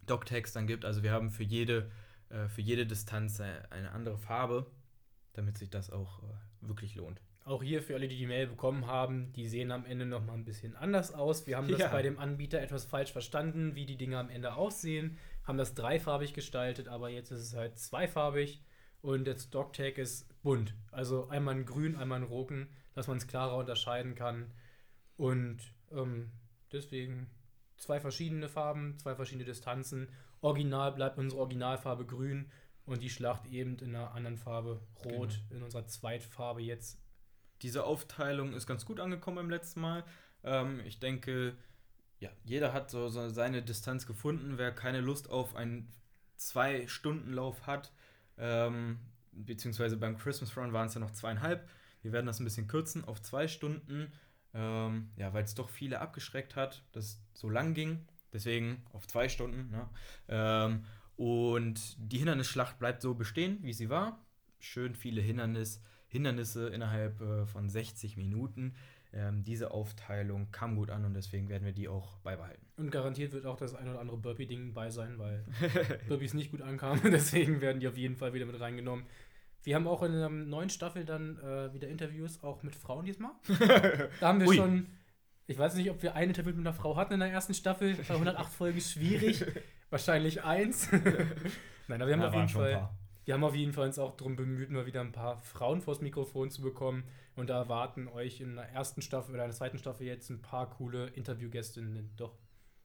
Dog-Tags 0.06 0.54
dann 0.54 0.68
gibt. 0.68 0.86
Also 0.86 1.04
wir 1.04 1.12
haben 1.12 1.32
für 1.32 1.44
jede 1.44 1.92
äh, 2.30 2.48
für 2.48 2.62
jede 2.62 2.86
Distanz 2.86 3.40
eine 3.40 3.92
andere 3.92 4.18
Farbe, 4.18 4.72
damit 5.34 5.58
sich 5.58 5.70
das 5.70 5.90
auch 5.90 6.24
äh, 6.24 6.28
wirklich 6.62 6.96
lohnt. 6.96 7.22
Auch 7.44 7.62
hier 7.62 7.84
für 7.84 7.94
alle, 7.94 8.08
die 8.08 8.18
die 8.18 8.26
Mail 8.26 8.48
bekommen 8.48 8.88
haben, 8.88 9.32
die 9.34 9.48
sehen 9.48 9.72
am 9.72 9.86
Ende 9.86 10.08
noch 10.08 10.26
mal 10.26 10.34
ein 10.34 10.46
bisschen 10.46 10.76
anders 10.76 11.14
aus. 11.14 11.46
Wir 11.46 11.58
haben 11.58 11.68
das 11.68 11.80
ja. 11.80 11.90
bei 11.90 12.02
dem 12.02 12.18
Anbieter 12.18 12.60
etwas 12.60 12.86
falsch 12.86 13.12
verstanden, 13.12 13.76
wie 13.76 13.86
die 13.86 13.98
Dinge 13.98 14.18
am 14.18 14.32
Ende 14.32 14.56
aussehen. 14.56 15.20
Haben 15.44 15.60
das 15.60 15.76
dreifarbig 15.76 16.34
gestaltet, 16.34 16.88
aber 16.88 17.10
jetzt 17.10 17.30
ist 17.30 17.42
es 17.42 17.56
halt 17.56 17.78
zweifarbig 17.78 18.64
und 19.02 19.26
der 19.26 19.38
Stocktag 19.38 20.00
ist 20.00 20.28
bunt. 20.42 20.74
Also 20.92 21.28
einmal 21.28 21.56
in 21.56 21.66
grün, 21.66 21.96
einmal 21.96 22.20
in 22.20 22.28
roten, 22.28 22.68
dass 22.96 23.08
man 23.08 23.18
es 23.18 23.28
klarer 23.28 23.58
unterscheiden 23.58 24.16
kann. 24.16 24.52
Und 25.16 25.60
ähm, 25.92 26.32
deswegen 26.72 27.30
zwei 27.78 28.00
verschiedene 28.00 28.50
Farben, 28.50 28.98
zwei 28.98 29.14
verschiedene 29.14 29.46
Distanzen 29.46 30.10
Original 30.46 30.92
bleibt 30.92 31.18
unsere 31.18 31.42
Originalfarbe 31.42 32.06
grün 32.06 32.52
und 32.86 33.02
die 33.02 33.10
Schlacht 33.10 33.48
eben 33.48 33.78
in 33.80 33.96
einer 33.96 34.14
anderen 34.14 34.38
Farbe 34.38 34.80
rot, 35.04 35.42
genau. 35.50 35.56
in 35.56 35.64
unserer 35.64 35.88
Zweitfarbe 35.88 36.62
jetzt. 36.62 37.02
Diese 37.64 37.84
Aufteilung 37.84 38.54
ist 38.54 38.68
ganz 38.68 38.86
gut 38.86 39.00
angekommen 39.00 39.38
beim 39.38 39.50
letzten 39.50 39.82
Mal. 39.82 40.04
Ähm, 40.44 40.82
ich 40.86 41.00
denke, 41.00 41.58
ja, 42.20 42.30
jeder 42.44 42.74
hat 42.74 42.92
so, 42.92 43.08
so, 43.10 43.28
seine 43.30 43.64
Distanz 43.64 44.06
gefunden. 44.06 44.58
Wer 44.58 44.72
keine 44.72 45.02
Lust 45.02 45.30
auf 45.32 45.56
einen 45.56 45.92
Zwei-Stunden-Lauf 46.36 47.66
hat, 47.66 47.92
ähm, 48.38 49.00
beziehungsweise 49.32 49.98
beim 49.98 50.18
Christmas 50.18 50.56
Run 50.56 50.74
waren 50.74 50.88
es 50.88 50.94
ja 50.94 51.00
noch 51.00 51.12
zweieinhalb. 51.12 51.68
Wir 52.04 52.12
werden 52.12 52.28
das 52.28 52.40
ein 52.40 52.44
bisschen 52.44 52.68
kürzen 52.68 53.04
auf 53.04 53.20
zwei 53.20 53.48
Stunden, 53.48 54.14
ähm, 54.54 55.10
ja, 55.16 55.34
weil 55.34 55.44
es 55.44 55.56
doch 55.56 55.70
viele 55.70 56.02
abgeschreckt 56.02 56.56
hat, 56.56 56.84
dass 56.92 57.06
es 57.06 57.22
so 57.34 57.50
lang 57.50 57.74
ging. 57.74 58.06
Deswegen 58.36 58.84
auf 58.92 59.08
zwei 59.08 59.30
Stunden. 59.30 59.72
Ne? 59.72 59.90
Ähm, 60.28 60.84
und 61.16 61.96
die 61.98 62.18
Hindernisschlacht 62.18 62.78
bleibt 62.78 63.02
so 63.02 63.14
bestehen, 63.16 63.60
wie 63.62 63.72
sie 63.72 63.90
war. 63.90 64.20
Schön 64.60 64.94
viele 64.94 65.22
Hindernis, 65.22 65.82
Hindernisse 66.10 66.68
innerhalb 66.68 67.22
äh, 67.22 67.46
von 67.46 67.70
60 67.70 68.18
Minuten. 68.18 68.76
Ähm, 69.14 69.46
diese 69.46 69.72
Aufteilung 69.72 70.52
kam 70.52 70.76
gut 70.76 70.90
an 70.90 71.06
und 71.06 71.14
deswegen 71.14 71.48
werden 71.48 71.64
wir 71.64 71.72
die 71.72 71.88
auch 71.88 72.18
beibehalten. 72.18 72.66
Und 72.76 72.92
garantiert 72.92 73.32
wird 73.32 73.46
auch 73.46 73.56
das 73.56 73.74
ein 73.74 73.88
oder 73.88 74.02
andere 74.02 74.18
Burpee-Ding 74.18 74.74
bei 74.74 74.90
sein, 74.90 75.18
weil 75.18 75.46
Burpees 76.10 76.34
nicht 76.34 76.52
gut 76.52 76.62
ankamen. 76.62 77.02
deswegen 77.12 77.62
werden 77.62 77.80
die 77.80 77.88
auf 77.88 77.96
jeden 77.96 78.18
Fall 78.18 78.34
wieder 78.34 78.46
mit 78.46 78.60
reingenommen. 78.60 79.06
Wir 79.64 79.76
haben 79.76 79.88
auch 79.88 80.04
in 80.04 80.12
der 80.12 80.28
neuen 80.28 80.70
Staffel 80.70 81.06
dann 81.06 81.40
äh, 81.40 81.74
wieder 81.74 81.88
Interviews, 81.88 82.44
auch 82.44 82.62
mit 82.64 82.76
Frauen 82.76 83.06
diesmal. 83.06 83.32
da 84.20 84.28
haben 84.28 84.42
wir 84.42 84.48
Ui. 84.48 84.58
schon 84.58 84.88
ich 85.48 85.58
weiß 85.58 85.76
nicht, 85.76 85.90
ob 85.92 86.02
wir 86.02 86.16
ein 86.16 86.30
Interview 86.30 86.52
mit 86.52 86.60
einer 86.60 86.74
Frau 86.74 86.96
hatten 86.96 87.14
in 87.14 87.20
der 87.20 87.32
ersten 87.32 87.54
Staffel. 87.54 87.96
Bei 87.96 88.14
108 88.14 88.52
Folgen 88.54 88.82
schwierig. 88.82 89.46
Wahrscheinlich 89.90 90.44
eins. 90.44 90.92
Nein, 91.88 92.02
aber 92.02 92.08
wir 92.08 92.14
haben 92.14 92.22
ja, 92.22 92.28
auf 92.28 92.34
jeden 92.34 92.50
Fall. 92.50 92.90
Wir 93.26 93.34
haben 93.34 93.44
auf 93.44 93.56
jeden 93.56 93.74
Fall 93.74 93.88
uns 93.88 93.98
auch 93.98 94.16
darum 94.16 94.36
bemüht, 94.36 94.70
mal 94.70 94.86
wieder 94.86 95.02
ein 95.02 95.12
paar 95.12 95.38
Frauen 95.38 95.82
vors 95.82 96.02
Mikrofon 96.02 96.52
zu 96.52 96.62
bekommen. 96.62 97.04
Und 97.36 97.50
da 97.50 97.58
erwarten 97.58 98.08
euch 98.08 98.40
in 98.40 98.56
der 98.56 98.70
ersten 98.70 99.02
Staffel 99.02 99.34
oder 99.34 99.44
in 99.44 99.50
der 99.50 99.58
zweiten 99.58 99.78
Staffel 99.78 100.06
jetzt 100.08 100.30
ein 100.30 100.42
paar 100.42 100.70
coole 100.70 101.08
Interviewgästinnen 101.08 102.12
doch. 102.18 102.38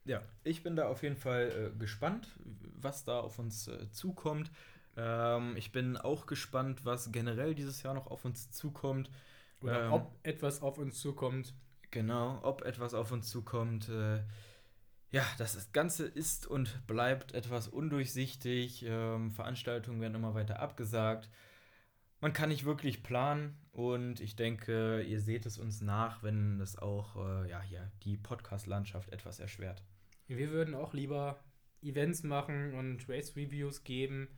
Ja, 0.04 0.22
ich 0.44 0.62
bin 0.62 0.76
da 0.76 0.88
auf 0.88 1.02
jeden 1.02 1.16
Fall 1.16 1.72
äh, 1.74 1.78
gespannt, 1.78 2.28
was 2.74 3.04
da 3.04 3.20
auf 3.20 3.38
uns 3.38 3.68
äh, 3.68 3.90
zukommt. 3.90 4.50
Ähm, 4.96 5.56
ich 5.56 5.72
bin 5.72 5.96
auch 5.96 6.26
gespannt, 6.26 6.84
was 6.84 7.12
generell 7.12 7.54
dieses 7.54 7.82
Jahr 7.82 7.94
noch 7.94 8.06
auf 8.06 8.24
uns 8.24 8.50
zukommt. 8.50 9.10
Oder 9.62 9.86
ähm, 9.86 9.92
ob 9.92 10.18
etwas 10.22 10.62
auf 10.62 10.78
uns 10.78 10.98
zukommt. 10.98 11.54
Genau, 11.90 12.38
ob 12.42 12.62
etwas 12.62 12.94
auf 12.94 13.10
uns 13.12 13.28
zukommt. 13.28 13.88
Äh, 13.88 14.20
ja, 15.10 15.26
das 15.38 15.72
Ganze 15.72 16.06
ist 16.06 16.46
und 16.46 16.86
bleibt 16.86 17.34
etwas 17.34 17.66
undurchsichtig. 17.66 18.84
Ähm, 18.86 19.32
Veranstaltungen 19.32 20.00
werden 20.00 20.14
immer 20.14 20.34
weiter 20.34 20.60
abgesagt. 20.60 21.28
Man 22.20 22.32
kann 22.32 22.50
nicht 22.50 22.64
wirklich 22.64 23.02
planen 23.02 23.56
und 23.72 24.20
ich 24.20 24.36
denke, 24.36 25.02
ihr 25.02 25.20
seht 25.20 25.46
es 25.46 25.58
uns 25.58 25.80
nach, 25.80 26.22
wenn 26.22 26.58
das 26.58 26.76
auch 26.76 27.16
äh, 27.16 27.48
ja, 27.48 27.62
hier 27.62 27.90
die 28.04 28.18
Podcast-Landschaft 28.18 29.10
etwas 29.10 29.40
erschwert. 29.40 29.82
Wir 30.28 30.50
würden 30.50 30.74
auch 30.74 30.92
lieber 30.92 31.42
Events 31.82 32.22
machen 32.22 32.74
und 32.74 33.08
Race-Reviews 33.08 33.84
geben. 33.84 34.28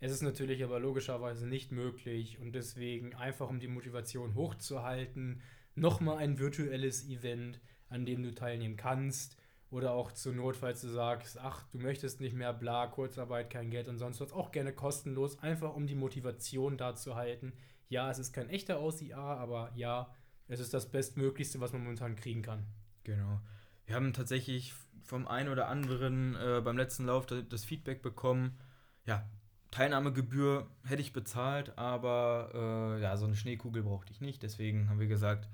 Es 0.00 0.10
ist 0.10 0.22
natürlich 0.22 0.64
aber 0.64 0.80
logischerweise 0.80 1.46
nicht 1.46 1.70
möglich 1.70 2.40
und 2.40 2.52
deswegen 2.56 3.14
einfach 3.14 3.48
um 3.48 3.60
die 3.60 3.68
Motivation 3.68 4.34
hochzuhalten, 4.34 5.42
nochmal 5.74 6.18
ein 6.18 6.38
virtuelles 6.38 7.08
Event, 7.08 7.60
an 7.88 8.04
dem 8.06 8.22
du 8.22 8.34
teilnehmen 8.34 8.76
kannst 8.76 9.36
Oder 9.70 9.92
auch 9.92 10.12
zur 10.12 10.34
Not, 10.34 10.56
falls 10.56 10.82
du 10.82 10.88
sagst, 10.88 11.38
ach, 11.38 11.66
du 11.68 11.78
möchtest 11.78 12.20
nicht 12.20 12.34
mehr, 12.34 12.52
bla, 12.52 12.86
Kurzarbeit, 12.86 13.48
kein 13.48 13.70
Geld 13.70 13.88
und 13.88 13.98
sonst 13.98 14.20
was, 14.20 14.32
auch 14.32 14.52
gerne 14.52 14.72
kostenlos, 14.72 15.38
einfach 15.38 15.74
um 15.74 15.86
die 15.86 15.94
Motivation 15.94 16.76
da 16.76 16.94
zu 16.94 17.14
halten. 17.14 17.54
Ja, 17.88 18.10
es 18.10 18.18
ist 18.18 18.32
kein 18.32 18.50
echter 18.50 18.82
OCR, 18.82 19.16
aber 19.16 19.72
ja, 19.74 20.14
es 20.48 20.60
ist 20.60 20.74
das 20.74 20.90
Bestmöglichste, 20.90 21.60
was 21.60 21.72
man 21.72 21.82
momentan 21.82 22.16
kriegen 22.16 22.42
kann. 22.42 22.66
Genau. 23.04 23.40
Wir 23.86 23.96
haben 23.96 24.12
tatsächlich 24.12 24.74
vom 25.02 25.26
einen 25.26 25.48
oder 25.48 25.68
anderen 25.68 26.36
äh, 26.36 26.60
beim 26.62 26.76
letzten 26.76 27.06
Lauf 27.06 27.26
das 27.26 27.64
Feedback 27.64 28.02
bekommen, 28.02 28.58
ja, 29.06 29.28
Teilnahmegebühr 29.72 30.68
hätte 30.84 31.02
ich 31.02 31.14
bezahlt, 31.14 31.76
aber 31.78 32.50
äh, 32.98 33.02
ja, 33.02 33.16
so 33.16 33.24
eine 33.24 33.34
Schneekugel 33.34 33.82
brauchte 33.82 34.12
ich 34.12 34.20
nicht. 34.20 34.42
Deswegen 34.42 34.88
haben 34.88 35.00
wir 35.00 35.08
gesagt, 35.08 35.48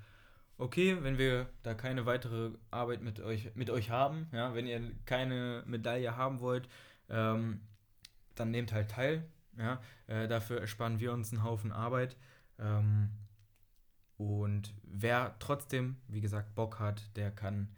okay, 0.57 0.97
wenn 1.01 1.17
wir 1.17 1.47
da 1.63 1.73
keine 1.73 2.05
weitere 2.05 2.51
Arbeit 2.69 3.01
mit 3.01 3.21
euch, 3.21 3.55
mit 3.55 3.69
euch 3.69 3.89
haben, 3.89 4.27
ja, 4.33 4.53
wenn 4.53 4.67
ihr 4.67 4.81
keine 5.05 5.63
Medaille 5.65 6.17
haben 6.17 6.41
wollt, 6.41 6.67
ähm, 7.09 7.61
dann 8.35 8.51
nehmt 8.51 8.73
halt 8.73 8.91
teil. 8.91 9.25
Ja, 9.57 9.81
äh, 10.07 10.27
dafür 10.27 10.61
ersparen 10.61 10.99
wir 10.99 11.13
uns 11.13 11.31
einen 11.31 11.43
Haufen 11.43 11.71
Arbeit. 11.71 12.17
Ähm, 12.59 13.09
und 14.17 14.73
wer 14.83 15.37
trotzdem, 15.39 15.95
wie 16.09 16.21
gesagt, 16.21 16.55
Bock 16.55 16.79
hat, 16.79 17.15
der 17.15 17.31
kann 17.31 17.69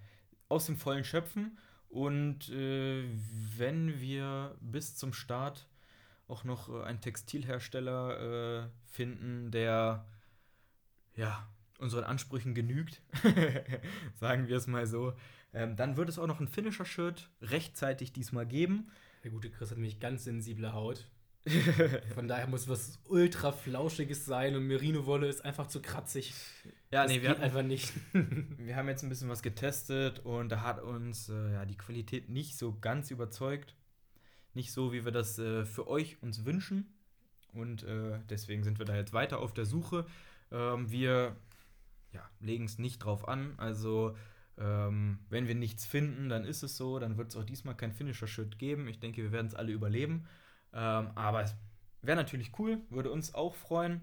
aus 0.50 0.65
dem 0.65 0.75
Vollen 0.75 1.03
schöpfen. 1.03 1.57
Und 1.88 2.50
äh, 2.50 3.07
wenn 3.57 4.00
wir 4.00 4.55
bis 4.60 4.95
zum 4.95 5.13
Start 5.13 5.67
auch 6.31 6.43
noch 6.43 6.69
äh, 6.69 6.83
einen 6.83 7.01
Textilhersteller 7.01 8.63
äh, 8.63 8.69
finden, 8.85 9.51
der 9.51 10.05
ja 11.15 11.47
unseren 11.77 12.03
Ansprüchen 12.03 12.53
genügt, 12.53 13.01
sagen 14.19 14.47
wir 14.47 14.57
es 14.57 14.67
mal 14.67 14.88
so, 14.88 15.13
ähm, 15.53 15.75
dann 15.75 15.97
wird 15.97 16.09
es 16.09 16.19
auch 16.19 16.27
noch 16.27 16.39
ein 16.39 16.47
Finisher-Shirt 16.47 17.29
rechtzeitig 17.41 18.13
diesmal 18.13 18.45
geben. 18.45 18.91
Der 19.23 19.31
gute 19.31 19.50
Chris 19.50 19.71
hat 19.71 19.77
nämlich 19.77 20.00
ganz 20.00 20.23
sensible 20.23 20.73
Haut. 20.73 21.07
Von 22.13 22.27
daher 22.27 22.47
muss 22.47 22.69
was 22.69 23.00
ultra 23.05 23.51
flauschiges 23.51 24.25
sein 24.25 24.55
und 24.55 24.67
Merino-Wolle 24.67 25.27
ist 25.27 25.43
einfach 25.43 25.67
zu 25.67 25.81
kratzig. 25.81 26.35
Ja, 26.91 27.03
das 27.03 27.11
nee, 27.11 27.23
wir 27.23 27.29
hatten, 27.29 27.41
einfach 27.41 27.63
nicht. 27.63 27.91
wir 28.13 28.75
haben 28.75 28.88
jetzt 28.88 29.01
ein 29.01 29.09
bisschen 29.09 29.29
was 29.29 29.41
getestet 29.41 30.19
und 30.19 30.50
da 30.50 30.61
hat 30.61 30.81
uns 30.81 31.29
äh, 31.29 31.53
ja, 31.53 31.65
die 31.65 31.77
Qualität 31.77 32.29
nicht 32.29 32.57
so 32.57 32.77
ganz 32.79 33.09
überzeugt. 33.09 33.75
Nicht 34.53 34.72
so, 34.72 34.91
wie 34.91 35.05
wir 35.05 35.12
das 35.12 35.39
äh, 35.39 35.65
für 35.65 35.88
euch 35.88 36.22
uns 36.22 36.46
wünschen. 36.46 36.93
Und 37.53 37.84
äh, 37.84 38.20
deswegen 38.29 38.63
sind 38.63 38.79
wir 38.79 38.86
da 38.86 38.96
jetzt 38.96 39.13
weiter 39.13 39.39
auf 39.39 39.53
der 39.53 39.65
Suche. 39.65 40.05
Ähm, 40.51 40.89
wir 40.89 41.36
ja, 42.13 42.29
legen 42.39 42.65
es 42.65 42.77
nicht 42.77 43.00
drauf 43.00 43.27
an. 43.27 43.53
Also, 43.58 44.15
ähm, 44.58 45.20
wenn 45.29 45.48
wir 45.48 45.55
nichts 45.55 45.86
finden, 45.86 46.29
dann 46.29 46.46
ist 46.46 46.63
es 46.63 46.77
so. 46.77 47.00
Dann 47.00 47.17
wird 47.17 47.29
es 47.29 47.36
auch 47.36 47.43
diesmal 47.43 47.75
kein 47.75 47.93
Finisher-Shirt 47.93 48.58
geben. 48.58 48.88
Ich 48.88 49.00
denke, 49.00 49.22
wir 49.22 49.31
werden 49.31 49.48
es 49.48 49.55
alle 49.55 49.72
überleben. 49.72 50.27
Ähm, 50.74 51.12
aber 51.15 51.43
es 51.43 51.55
wäre 52.01 52.17
natürlich 52.17 52.58
cool, 52.60 52.79
würde 52.89 53.12
uns 53.12 53.34
auch 53.34 53.55
freuen. 53.55 54.01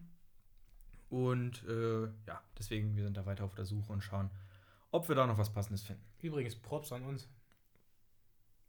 Und 1.10 1.64
äh, 1.66 2.04
ja, 2.26 2.42
deswegen, 2.58 2.96
wir 2.96 3.04
sind 3.04 3.16
da 3.16 3.24
weiter 3.24 3.44
auf 3.44 3.54
der 3.54 3.64
Suche 3.64 3.92
und 3.92 4.02
schauen, 4.02 4.30
ob 4.90 5.08
wir 5.08 5.14
da 5.14 5.26
noch 5.26 5.38
was 5.38 5.52
Passendes 5.52 5.82
finden. 5.82 6.02
Übrigens, 6.20 6.56
Props 6.56 6.92
an 6.92 7.02
uns. 7.04 7.28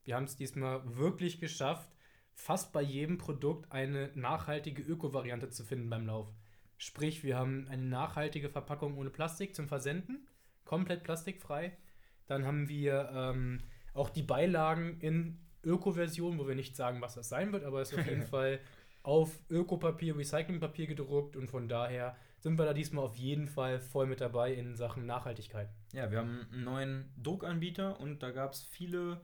Wir 0.09 0.15
haben 0.15 0.23
es 0.23 0.35
diesmal 0.35 0.81
wirklich 0.97 1.39
geschafft, 1.39 1.87
fast 2.33 2.73
bei 2.73 2.81
jedem 2.81 3.19
Produkt 3.19 3.71
eine 3.71 4.09
nachhaltige 4.15 4.81
Öko-Variante 4.81 5.51
zu 5.51 5.63
finden 5.63 5.87
beim 5.87 6.07
Lauf. 6.07 6.33
Sprich, 6.79 7.23
wir 7.23 7.37
haben 7.37 7.67
eine 7.69 7.83
nachhaltige 7.83 8.49
Verpackung 8.49 8.97
ohne 8.97 9.11
Plastik 9.11 9.53
zum 9.53 9.67
Versenden, 9.67 10.27
komplett 10.65 11.03
plastikfrei. 11.03 11.77
Dann 12.25 12.43
haben 12.43 12.69
wir 12.69 13.11
ähm, 13.13 13.59
auch 13.93 14.09
die 14.09 14.23
Beilagen 14.23 14.97
in 14.99 15.37
Öko-Version, 15.63 16.39
wo 16.39 16.47
wir 16.47 16.55
nicht 16.55 16.75
sagen, 16.75 17.01
was 17.01 17.13
das 17.13 17.29
sein 17.29 17.53
wird, 17.53 17.63
aber 17.63 17.79
es 17.79 17.91
ist 17.91 17.99
auf 17.99 18.07
jeden 18.07 18.23
Fall 18.35 18.59
auf 19.03 19.39
Ökopapier, 19.51 20.17
Recyclingpapier 20.17 20.87
gedruckt 20.87 21.35
und 21.35 21.51
von 21.51 21.69
daher 21.69 22.15
sind 22.39 22.57
wir 22.57 22.65
da 22.65 22.73
diesmal 22.73 23.05
auf 23.05 23.15
jeden 23.15 23.47
Fall 23.47 23.79
voll 23.79 24.07
mit 24.07 24.21
dabei 24.21 24.55
in 24.55 24.75
Sachen 24.75 25.05
Nachhaltigkeit. 25.05 25.69
Ja, 25.93 26.09
wir 26.09 26.17
haben 26.17 26.47
einen 26.51 26.63
neuen 26.63 27.13
Druckanbieter 27.21 27.99
und 27.99 28.23
da 28.23 28.31
gab 28.31 28.53
es 28.53 28.63
viele 28.63 29.21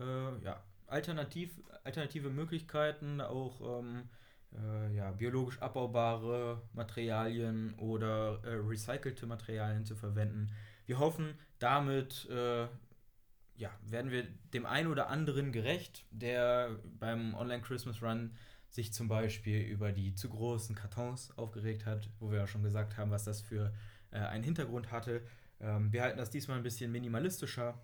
äh, 0.00 0.44
ja, 0.44 0.62
alternativ, 0.86 1.60
alternative 1.84 2.30
Möglichkeiten, 2.30 3.20
auch 3.20 3.80
ähm, 3.80 4.08
äh, 4.56 4.94
ja, 4.94 5.10
biologisch 5.12 5.60
abbaubare 5.60 6.62
Materialien 6.72 7.74
oder 7.74 8.40
äh, 8.44 8.54
recycelte 8.54 9.26
Materialien 9.26 9.84
zu 9.84 9.94
verwenden. 9.94 10.50
Wir 10.86 10.98
hoffen, 10.98 11.34
damit 11.58 12.28
äh, 12.30 12.66
ja, 13.56 13.70
werden 13.82 14.10
wir 14.10 14.24
dem 14.54 14.66
einen 14.66 14.88
oder 14.88 15.08
anderen 15.08 15.52
gerecht, 15.52 16.06
der 16.10 16.78
beim 16.98 17.34
Online 17.34 17.62
Christmas 17.62 18.02
Run 18.02 18.32
sich 18.70 18.92
zum 18.92 19.08
Beispiel 19.08 19.60
über 19.62 19.92
die 19.92 20.14
zu 20.14 20.28
großen 20.28 20.74
Kartons 20.74 21.36
aufgeregt 21.36 21.86
hat, 21.86 22.08
wo 22.20 22.30
wir 22.30 22.38
ja 22.38 22.46
schon 22.46 22.62
gesagt 22.62 22.96
haben, 22.96 23.10
was 23.10 23.24
das 23.24 23.40
für 23.40 23.72
äh, 24.10 24.18
einen 24.18 24.44
Hintergrund 24.44 24.92
hatte. 24.92 25.22
Ähm, 25.60 25.92
wir 25.92 26.02
halten 26.02 26.18
das 26.18 26.30
diesmal 26.30 26.58
ein 26.58 26.62
bisschen 26.62 26.92
minimalistischer 26.92 27.80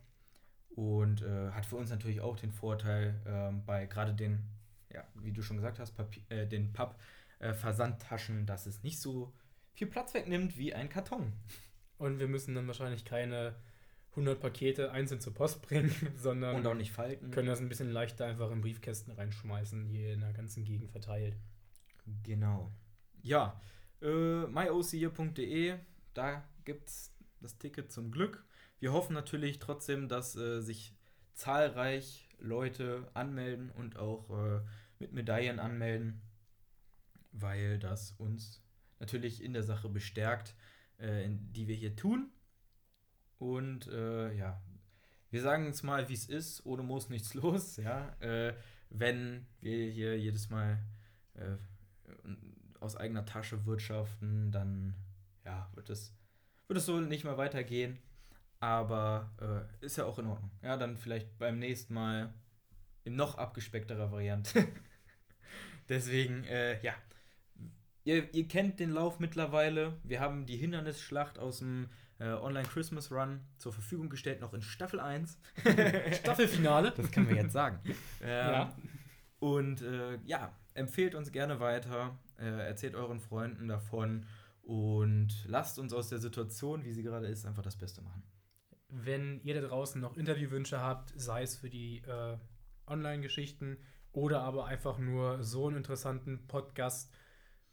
und 0.75 1.23
äh, 1.23 1.51
hat 1.51 1.67
für 1.67 1.77
uns 1.77 1.91
natürlich 1.91 2.21
auch 2.21 2.37
den 2.37 2.53
Vorteil, 2.53 3.21
ähm, 3.27 3.63
bei 3.65 3.87
gerade 3.87 4.13
den, 4.13 4.43
ja, 4.93 5.05
wie 5.15 5.33
du 5.33 5.43
schon 5.43 5.57
gesagt 5.57 5.79
hast, 5.79 5.93
Papier, 5.93 6.23
äh, 6.31 6.47
den 6.47 6.73
Papp-Versandtaschen, 6.73 8.43
äh, 8.43 8.45
dass 8.45 8.67
es 8.67 8.83
nicht 8.83 9.01
so 9.01 9.33
viel 9.73 9.87
Platz 9.87 10.15
wegnimmt 10.15 10.59
wie 10.59 10.75
ein 10.75 10.89
Karton. 10.89 11.33
Und 11.99 12.19
wir 12.19 12.27
müssen 12.27 12.55
dann 12.55 12.67
wahrscheinlich 12.67 13.05
keine 13.05 13.55
100 14.11 14.41
Pakete 14.41 14.91
einzeln 14.91 15.21
zur 15.21 15.35
Post 15.35 15.63
bringen, 15.63 15.95
sondern 16.17 16.57
und 16.57 16.67
auch 16.67 16.75
nicht 16.75 16.93
falten. 16.93 17.31
Können 17.31 17.49
das 17.49 17.61
ein 17.61 17.69
bisschen 17.69 17.91
leichter 17.91 18.27
einfach 18.27 18.51
in 18.51 18.61
Briefkästen 18.61 19.13
reinschmeißen, 19.13 19.87
hier 19.87 20.15
in 20.15 20.21
der 20.21 20.33
ganzen 20.33 20.65
Gegend 20.65 20.91
verteilt. 20.91 21.37
Genau. 22.25 22.71
Ja, 23.23 23.61
äh, 24.03 24.47
myocr.de, 24.47 25.77
da 26.15 26.45
gibt 26.65 26.89
es 26.89 27.13
das 27.41 27.59
Ticket 27.59 27.93
zum 27.93 28.11
Glück. 28.11 28.45
Wir 28.85 28.93
hoffen 28.93 29.15
natürlich 29.15 29.61
trotzdem, 29.61 30.09
dass 30.09 30.37
äh, 30.37 30.61
sich 30.61 30.95
zahlreich 31.33 32.29
Leute 32.39 33.09
anmelden 33.15 33.71
und 33.71 33.97
auch 33.97 34.29
äh, 34.29 34.61
mit 34.99 35.15
Medaillen 35.15 35.59
anmelden, 35.59 36.21
weil 37.33 37.79
das 37.79 38.11
uns 38.19 38.63
natürlich 39.01 39.43
in 39.43 39.55
der 39.55 39.63
Sache 39.63 39.89
bestärkt, 39.89 40.55
äh, 40.99 41.31
die 41.31 41.67
wir 41.67 41.75
hier 41.75 41.97
tun. 41.97 42.31
Und 43.39 43.87
äh, 43.87 44.35
ja, 44.35 44.63
wir 45.31 45.41
sagen 45.41 45.69
es 45.69 45.83
mal, 45.83 46.11
wie 46.11 46.13
es 46.13 46.27
ist, 46.27 46.67
ohne 46.67 46.83
Moos 46.83 47.09
nichts 47.09 47.33
los, 47.43 47.79
ja. 47.79 48.15
Äh, 48.21 48.53
wenn 48.91 49.47
wir 49.63 49.91
hier 49.93 50.19
jedes 50.19 50.51
Mal 50.51 50.79
äh, 51.33 51.57
aus 52.81 52.97
eigener 52.97 53.25
Tasche 53.25 53.65
wirtschaften, 53.65 54.53
dann 54.53 54.95
ja, 55.47 55.71
wird 55.73 55.89
es, 55.89 56.15
wird 56.69 56.83
so 56.83 57.01
nicht 57.01 57.25
mehr 57.25 57.39
weitergehen. 57.39 57.99
Aber 58.65 59.31
äh, 59.43 59.85
ist 59.85 59.99
ja 59.99 60.07
auch 60.07 60.19
in 60.19 60.27
Ordnung. 60.27 60.51
Ja, 60.63 60.79
dann 60.79 60.97
vielleicht 60.97 61.37
beim 61.39 61.59
nächsten 61.59 61.93
Mal 61.93 62.33
in 63.05 63.15
noch 63.15 63.37
abgespeckterer 63.37 64.11
Variante. 64.11 64.67
Deswegen, 65.91 66.45
äh, 66.45 66.83
ja. 66.83 66.95
Ihr, 68.05 68.33
ihr 68.33 68.49
kennt 68.49 68.81
den 68.81 68.89
Lauf 68.89 69.21
mittlerweile. 69.21 69.99
Wir 70.03 70.21
haben 70.21 70.47
die 70.47 70.57
Hindernisschlacht 70.57 71.39
aus 71.39 71.59
dem 71.59 71.91
äh, 72.19 72.29
Online 72.29 72.67
Christmas 72.67 73.13
Run 73.13 73.43
zur 73.59 73.75
Verfügung 73.75 74.09
gestellt, 74.09 74.41
noch 74.41 74.55
in 74.55 74.63
Staffel 74.63 74.99
1. 74.99 75.39
Staffelfinale. 76.21 76.93
Das 76.97 77.11
können 77.13 77.29
wir 77.29 77.37
jetzt 77.37 77.53
sagen. 77.53 77.81
ähm, 78.23 78.53
ja. 78.53 78.77
Und 79.41 79.83
äh, 79.83 80.19
ja, 80.25 80.57
empfehlt 80.73 81.15
uns 81.15 81.33
gerne 81.33 81.61
weiter, 81.61 82.17
äh, 82.39 82.67
erzählt 82.67 82.95
euren 82.95 83.21
Freunden 83.21 83.69
davon 83.69 84.25
und 84.63 85.45
lasst 85.47 85.79
uns 85.79 85.93
aus 85.93 86.09
der 86.09 86.19
Situation, 86.19 86.83
wie 86.87 86.93
sie 86.93 87.03
gerade 87.03 87.27
ist, 87.27 87.45
einfach 87.45 87.63
das 87.63 87.77
Beste 87.77 88.01
machen. 88.01 88.23
Wenn 88.97 89.41
ihr 89.43 89.61
da 89.61 89.67
draußen 89.67 90.01
noch 90.01 90.17
Interviewwünsche 90.17 90.81
habt, 90.81 91.13
sei 91.17 91.43
es 91.43 91.57
für 91.57 91.69
die 91.69 91.99
äh, 92.07 92.37
Online-Geschichten 92.87 93.79
oder 94.13 94.43
aber 94.43 94.67
einfach 94.67 94.99
nur 94.99 95.43
so 95.43 95.67
einen 95.67 95.79
interessanten 95.79 96.47
Podcast 96.47 97.13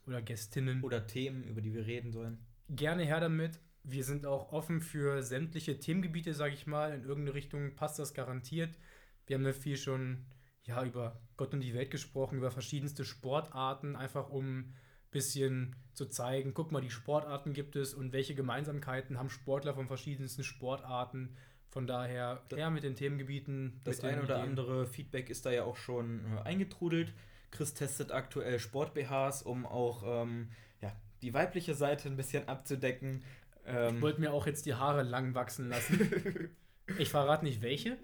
oder 0.08 0.22
Gästinnen. 0.22 0.84
Oder 0.84 1.06
Themen, 1.06 1.44
über 1.44 1.62
die 1.62 1.74
wir 1.74 1.86
reden 1.86 2.12
sollen. 2.12 2.40
Gerne 2.70 3.04
her 3.04 3.20
damit 3.20 3.60
wir 3.84 4.04
sind 4.04 4.26
auch 4.26 4.52
offen 4.52 4.82
für 4.82 5.24
sämtliche 5.24 5.80
Themengebiete, 5.80 6.34
sage 6.34 6.54
ich 6.54 6.68
mal. 6.68 6.94
In 6.94 7.04
irgendeine 7.04 7.34
Richtung 7.34 7.76
passt 7.76 8.00
das 8.00 8.14
garantiert. 8.14 8.78
Wir 9.26 9.36
haben 9.36 9.46
ja 9.46 9.54
viel 9.54 9.78
schon 9.78 10.26
ja, 10.64 10.84
über 10.84 11.20
Gott 11.38 11.54
und 11.54 11.62
die 11.62 11.74
Welt 11.74 11.90
gesprochen, 11.90 12.38
über 12.38 12.52
verschiedenste 12.52 13.06
Sportarten, 13.06 13.96
einfach 13.96 14.30
um 14.30 14.74
bisschen 15.12 15.76
zu 15.94 16.06
zeigen, 16.06 16.54
guck 16.54 16.72
mal, 16.72 16.82
die 16.82 16.90
Sportarten 16.90 17.54
gibt 17.54 17.76
es 17.76 17.94
und 17.94 18.14
welche 18.14 18.34
Gemeinsamkeiten 18.34 19.20
haben 19.20 19.30
Sportler 19.30 19.74
von 19.74 19.88
verschiedensten 19.88 20.44
Sportarten. 20.44 21.36
Von 21.70 21.88
daher, 21.88 22.44
ja, 22.56 22.70
mit 22.70 22.84
den 22.84 22.96
Themengebieten. 22.96 23.80
Das 23.86 24.02
ein 24.02 24.22
oder 24.22 24.36
Ideen. 24.38 24.50
andere 24.50 24.86
Feedback 24.86 25.30
ist 25.30 25.46
da 25.46 25.52
ja 25.52 25.64
auch 25.64 25.78
schon 25.78 26.22
äh, 26.26 26.42
eingetrudelt. 26.42 27.14
Chris 27.50 27.74
testet 27.74 28.12
aktuell 28.12 28.60
Sport-BHs, 28.60 29.44
um 29.44 29.66
auch 29.66 30.04
ähm, 30.06 30.50
ja, 30.82 30.92
die 31.22 31.34
weibliche 31.34 31.74
Seite 31.74 32.10
ein 32.10 32.18
bisschen 32.18 32.48
abzudecken. 32.48 33.24
Ähm, 33.66 33.96
ich 33.96 34.02
wollte 34.02 34.22
mir 34.22 34.34
auch 34.34 34.48
jetzt 34.48 34.66
die 34.66 34.74
Haare 34.74 35.04
lang 35.04 35.36
wachsen 35.36 35.70
lassen. 35.70 36.50
Ich 36.98 37.10
verrate 37.10 37.46
nicht 37.46 37.62
welche, 37.62 37.98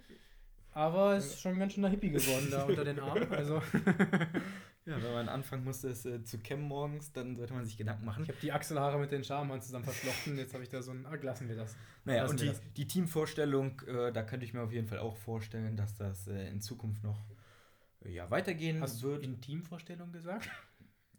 aber 0.77 1.15
es 1.17 1.25
ist 1.27 1.41
schon 1.41 1.57
ganz 1.59 1.73
schön 1.73 1.81
der 1.83 1.91
Hippie 1.91 2.09
geworden 2.11 2.47
da 2.51 2.63
unter 2.63 2.85
den 2.85 2.99
Armen. 2.99 3.31
Also 3.31 3.61
Ja, 4.85 5.03
wenn 5.03 5.11
man 5.11 5.27
anfangen 5.27 5.65
musste, 5.65 5.89
es 5.89 6.05
äh, 6.05 6.23
zu 6.23 6.37
kämmen 6.39 6.65
morgens, 6.65 7.11
dann 7.11 7.35
sollte 7.35 7.53
man 7.53 7.65
sich 7.65 7.75
Gedanken 7.75 8.05
machen. 8.05 8.23
ich 8.23 8.29
habe 8.29 8.39
die 8.41 8.53
Achselhaare 8.53 8.97
mit 8.97 9.11
den 9.11 9.21
Schamhaaren 9.21 9.61
zusammen 9.61 9.83
verflochten. 9.83 10.37
Jetzt 10.37 10.53
habe 10.53 10.63
ich 10.63 10.69
da 10.69 10.81
so 10.81 10.91
ein. 10.91 11.05
Ah, 11.05 11.15
lassen 11.21 11.49
wir 11.49 11.57
das. 11.57 11.75
Naja, 12.05 12.21
Lassen 12.21 12.31
und 12.31 12.41
die, 12.41 12.45
das. 12.47 12.61
die 12.77 12.87
Teamvorstellung, 12.87 13.81
äh, 13.81 14.13
da 14.13 14.23
könnte 14.23 14.45
ich 14.45 14.53
mir 14.53 14.61
auf 14.61 14.71
jeden 14.71 14.87
Fall 14.87 14.99
auch 14.99 15.17
vorstellen, 15.17 15.75
dass 15.75 15.93
das 15.95 16.27
äh, 16.27 16.47
in 16.49 16.61
Zukunft 16.61 17.03
noch 17.03 17.19
äh, 18.05 18.11
ja, 18.13 18.31
weitergehen 18.31 18.79
Hast 18.79 19.03
du 19.03 19.09
wird. 19.09 19.23
in 19.23 19.41
Teamvorstellung 19.41 20.13
gesagt? 20.13 20.49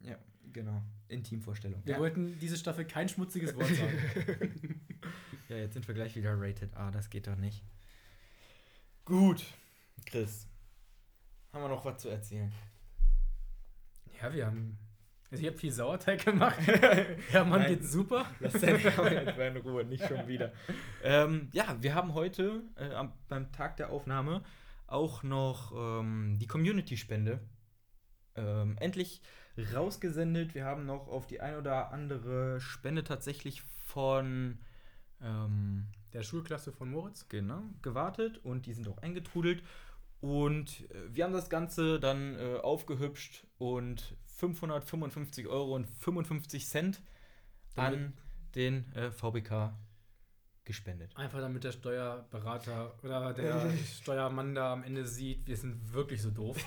Ja, 0.00 0.16
genau. 0.50 0.82
In 1.08 1.22
Teamvorstellung. 1.22 1.82
Wir 1.84 1.94
Ja. 1.96 2.00
wollten 2.00 2.38
diese 2.38 2.56
Staffel 2.56 2.86
kein 2.86 3.10
schmutziges 3.10 3.54
Wort 3.54 3.66
sagen. 3.68 4.80
ja, 5.50 5.56
jetzt 5.58 5.74
sind 5.74 5.86
wir 5.86 5.94
gleich 5.94 6.16
wieder 6.16 6.32
rated 6.40 6.74
A, 6.74 6.90
das 6.90 7.10
geht 7.10 7.26
doch 7.26 7.36
nicht. 7.36 7.62
Gut, 9.08 9.42
Chris. 10.04 10.46
Haben 11.54 11.62
wir 11.62 11.68
noch 11.70 11.82
was 11.82 12.02
zu 12.02 12.10
erzählen? 12.10 12.52
ja, 14.20 14.34
wir 14.34 14.44
haben. 14.44 14.76
Also 15.30 15.40
ich 15.42 15.48
habe 15.48 15.58
viel 15.58 15.72
Sauerteig 15.72 16.26
gemacht. 16.26 16.58
Ja, 17.32 17.42
Mann, 17.42 17.60
Nein. 17.62 17.70
geht's 17.70 17.90
super. 17.90 18.26
Lass 18.38 18.52
deine 18.52 18.78
Kamera 18.78 19.46
in 19.46 19.56
Ruhe, 19.56 19.82
nicht 19.86 20.06
schon 20.06 20.28
wieder. 20.28 20.52
ähm, 21.02 21.48
ja, 21.54 21.74
wir 21.80 21.94
haben 21.94 22.12
heute 22.12 22.62
äh, 22.76 22.92
am, 22.92 23.14
beim 23.28 23.50
Tag 23.50 23.78
der 23.78 23.88
Aufnahme 23.88 24.42
auch 24.86 25.22
noch 25.22 25.72
ähm, 25.74 26.36
die 26.38 26.46
Community-Spende 26.46 27.40
ähm, 28.36 28.76
endlich 28.78 29.22
rausgesendet. 29.74 30.54
Wir 30.54 30.66
haben 30.66 30.84
noch 30.84 31.08
auf 31.08 31.26
die 31.26 31.40
ein 31.40 31.56
oder 31.56 31.92
andere 31.92 32.60
Spende 32.60 33.04
tatsächlich 33.04 33.62
von 33.62 34.58
ähm, 35.22 35.86
Der 36.12 36.22
Schulklasse 36.22 36.72
von 36.72 36.90
Moritz. 36.90 37.28
genau, 37.28 37.62
gewartet 37.82 38.38
und 38.44 38.66
die 38.66 38.72
sind 38.74 38.88
auch 38.88 38.98
eingetrudelt. 38.98 39.62
Und 40.20 40.90
äh, 40.90 41.14
wir 41.14 41.24
haben 41.24 41.32
das 41.32 41.48
Ganze 41.50 42.00
dann 42.00 42.36
äh, 42.36 42.56
aufgehübscht 42.56 43.46
und 43.58 44.16
555 44.36 45.46
Euro 45.46 45.74
und 45.76 45.86
55 45.88 46.66
Cent 46.66 47.02
Damit- 47.74 47.98
an 47.98 48.12
den 48.54 48.92
äh, 48.94 49.10
VBK 49.10 49.76
gespendet. 50.64 51.16
Einfach 51.16 51.40
damit 51.40 51.64
der 51.64 51.72
Steuerberater 51.72 52.94
oder 53.02 53.32
der 53.32 53.70
Steuermann 54.02 54.54
da 54.54 54.72
am 54.72 54.82
Ende 54.82 55.06
sieht, 55.06 55.46
wir 55.46 55.56
sind 55.56 55.92
wirklich 55.92 56.20
so 56.22 56.30
doof. 56.30 56.56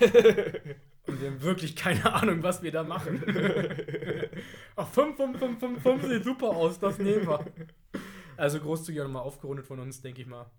Und 1.04 1.20
wir 1.20 1.30
haben 1.32 1.42
wirklich 1.42 1.74
keine 1.74 2.14
Ahnung, 2.14 2.44
was 2.44 2.62
wir 2.62 2.70
da 2.70 2.84
machen. 2.84 3.20
Ach, 4.76 4.88
5, 4.88 5.16
5, 5.16 5.38
5, 5.38 5.58
5, 5.58 5.82
5 5.82 6.02
sieht 6.06 6.24
super 6.24 6.50
aus, 6.50 6.78
das 6.78 6.98
nehmen 6.98 7.26
wir. 7.26 7.44
Also 8.36 8.60
großzügig 8.60 9.02
nochmal 9.02 9.22
aufgerundet 9.22 9.66
von 9.66 9.78
uns, 9.78 10.00
denke 10.00 10.22
ich 10.22 10.26
mal. 10.26 10.50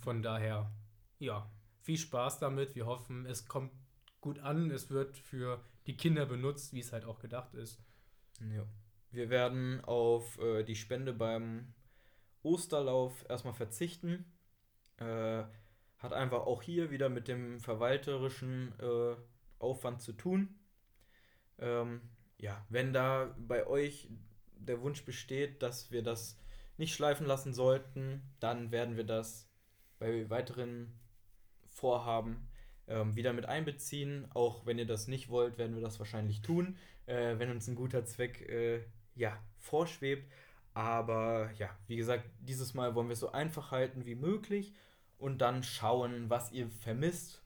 Von 0.00 0.22
daher, 0.22 0.70
ja, 1.18 1.50
viel 1.82 1.98
Spaß 1.98 2.38
damit. 2.38 2.74
Wir 2.74 2.86
hoffen, 2.86 3.26
es 3.26 3.46
kommt 3.46 3.72
gut 4.20 4.38
an. 4.38 4.70
Es 4.70 4.90
wird 4.90 5.16
für 5.16 5.62
die 5.86 5.96
Kinder 5.96 6.26
benutzt, 6.26 6.72
wie 6.72 6.80
es 6.80 6.92
halt 6.92 7.04
auch 7.04 7.18
gedacht 7.18 7.54
ist. 7.54 7.78
Ja. 8.40 8.66
Wir 9.10 9.30
werden 9.30 9.84
auf 9.84 10.38
äh, 10.38 10.64
die 10.64 10.74
Spende 10.74 11.12
beim 11.12 11.72
Osterlauf 12.42 13.24
erstmal 13.28 13.54
verzichten. 13.54 14.24
Äh, 14.96 15.44
hat 15.98 16.12
einfach 16.12 16.46
auch 16.46 16.62
hier 16.62 16.90
wieder 16.90 17.08
mit 17.08 17.28
dem 17.28 17.60
verwalterischen 17.60 18.74
äh, 18.80 19.16
Aufwand 19.58 20.02
zu 20.02 20.12
tun. 20.12 20.58
Ähm, 21.58 22.00
ja, 22.38 22.64
wenn 22.68 22.92
da 22.92 23.34
bei 23.38 23.66
euch 23.66 24.10
der 24.56 24.80
Wunsch 24.82 25.04
besteht, 25.04 25.62
dass 25.62 25.90
wir 25.90 26.02
das 26.02 26.38
nicht 26.76 26.94
schleifen 26.94 27.26
lassen 27.26 27.54
sollten, 27.54 28.22
dann 28.40 28.70
werden 28.70 28.96
wir 28.96 29.04
das 29.04 29.48
bei 29.98 30.28
weiteren 30.30 30.92
Vorhaben 31.66 32.48
ähm, 32.88 33.16
wieder 33.16 33.32
mit 33.32 33.46
einbeziehen. 33.46 34.26
Auch 34.34 34.66
wenn 34.66 34.78
ihr 34.78 34.86
das 34.86 35.08
nicht 35.08 35.28
wollt, 35.28 35.58
werden 35.58 35.74
wir 35.74 35.82
das 35.82 35.98
wahrscheinlich 35.98 36.42
tun, 36.42 36.76
äh, 37.06 37.38
wenn 37.38 37.50
uns 37.50 37.68
ein 37.68 37.74
guter 37.74 38.04
Zweck 38.04 38.48
äh, 38.48 38.80
ja, 39.14 39.38
vorschwebt. 39.58 40.30
Aber 40.72 41.50
ja, 41.58 41.70
wie 41.86 41.96
gesagt, 41.96 42.24
dieses 42.40 42.74
Mal 42.74 42.94
wollen 42.94 43.08
wir 43.08 43.12
es 43.12 43.20
so 43.20 43.30
einfach 43.32 43.70
halten 43.70 44.06
wie 44.06 44.16
möglich 44.16 44.74
und 45.18 45.38
dann 45.38 45.62
schauen, 45.62 46.28
was 46.28 46.50
ihr 46.50 46.68
vermisst 46.68 47.42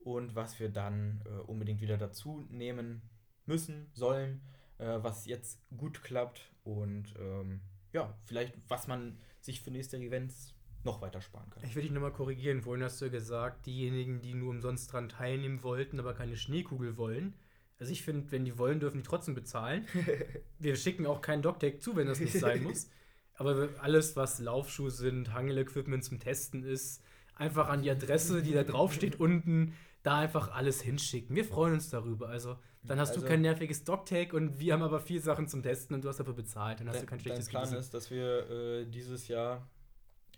und 0.00 0.34
was 0.34 0.58
wir 0.58 0.68
dann 0.68 1.22
äh, 1.24 1.40
unbedingt 1.42 1.80
wieder 1.80 1.96
dazu 1.96 2.44
nehmen 2.50 3.02
müssen, 3.46 3.88
sollen, 3.92 4.42
äh, 4.78 4.98
was 5.02 5.26
jetzt 5.26 5.60
gut 5.76 6.02
klappt 6.02 6.50
und 6.64 7.14
ähm, 7.18 7.60
ja, 7.98 8.14
vielleicht 8.24 8.54
was 8.68 8.86
man 8.86 9.18
sich 9.40 9.60
für 9.60 9.70
nächste 9.70 9.96
Events 9.96 10.54
noch 10.84 11.00
weiter 11.00 11.20
sparen 11.20 11.50
kann. 11.50 11.64
Ich 11.64 11.74
will 11.74 11.82
dich 11.82 11.90
nochmal 11.90 12.12
korrigieren. 12.12 12.62
Vorhin 12.62 12.84
hast 12.84 13.02
du 13.02 13.10
gesagt, 13.10 13.66
diejenigen, 13.66 14.20
die 14.20 14.34
nur 14.34 14.50
umsonst 14.50 14.92
dran 14.92 15.08
teilnehmen 15.08 15.62
wollten, 15.62 15.98
aber 15.98 16.14
keine 16.14 16.36
Schneekugel 16.36 16.96
wollen. 16.96 17.34
Also 17.80 17.92
ich 17.92 18.02
finde, 18.02 18.30
wenn 18.30 18.44
die 18.44 18.58
wollen, 18.58 18.80
dürfen 18.80 18.98
die 18.98 19.08
trotzdem 19.08 19.34
bezahlen. 19.34 19.86
Wir 20.58 20.76
schicken 20.76 21.06
auch 21.06 21.20
keinen 21.20 21.42
Doctag 21.42 21.80
zu, 21.80 21.96
wenn 21.96 22.06
das 22.06 22.20
nicht 22.20 22.38
sein 22.38 22.62
muss. 22.62 22.90
Aber 23.34 23.68
alles, 23.80 24.16
was 24.16 24.40
Laufschuhe 24.40 24.90
sind, 24.90 25.32
Hangel-Equipment 25.32 26.04
zum 26.04 26.18
Testen 26.18 26.64
ist, 26.64 27.02
einfach 27.36 27.68
an 27.68 27.82
die 27.82 27.90
Adresse, 27.90 28.42
die 28.42 28.52
da 28.52 28.64
draufsteht 28.64 29.20
unten, 29.20 29.74
da 30.02 30.18
einfach 30.18 30.52
alles 30.52 30.80
hinschicken. 30.82 31.36
Wir 31.36 31.44
freuen 31.44 31.74
uns 31.74 31.90
darüber. 31.90 32.28
Also 32.28 32.56
dann 32.88 32.98
hast 32.98 33.10
Also- 33.10 33.20
du 33.22 33.26
kein 33.28 33.40
nerviges 33.42 33.84
Doctag 33.84 34.32
und 34.32 34.58
wir 34.58 34.72
haben 34.72 34.82
aber 34.82 35.00
vier 35.00 35.20
Sachen 35.20 35.46
zum 35.48 35.62
Testen 35.62 35.94
und 35.94 36.04
du 36.04 36.08
hast 36.08 36.18
dafür 36.18 36.34
bezahlt. 36.34 36.80
Dann 36.80 36.88
hast 36.88 36.96
Dein, 36.96 37.02
du 37.02 37.06
kein 37.10 37.18
dein 37.18 37.22
schlechtes 37.24 37.48
Plan 37.48 37.62
Gewissen. 37.64 37.78
ist, 37.80 37.94
dass 37.94 38.10
wir 38.10 38.50
äh, 38.50 38.84
dieses 38.86 39.28
Jahr, 39.28 39.68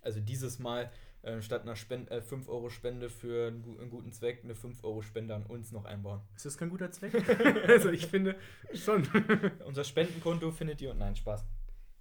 also 0.03 0.21
dieses 0.21 0.59
Mal, 0.59 0.91
äh, 1.23 1.43
statt 1.43 1.63
einer 1.63 1.77
Spend 1.77 2.11
äh, 2.11 2.23
5 2.23 2.49
Euro 2.49 2.71
Spende 2.71 3.11
für 3.11 3.49
einen, 3.49 3.63
gu 3.63 3.79
einen 3.79 3.91
guten 3.91 4.11
Zweck, 4.13 4.41
eine 4.43 4.55
5 4.55 4.83
Euro 4.85 5.03
Spende 5.03 5.35
an 5.35 5.45
uns 5.45 5.71
noch 5.71 5.85
einbauen. 5.85 6.21
Ist 6.35 6.47
das 6.47 6.57
kein 6.57 6.71
guter 6.71 6.91
Zweck? 6.91 7.13
also 7.69 7.91
ich 7.91 8.07
finde 8.07 8.37
schon. 8.75 9.07
Unser 9.67 9.85
Spendenkonto 9.85 10.51
findet 10.51 10.81
ihr 10.81 10.91
und 10.93 10.99
nein, 10.99 11.15
Spaß. 11.17 11.45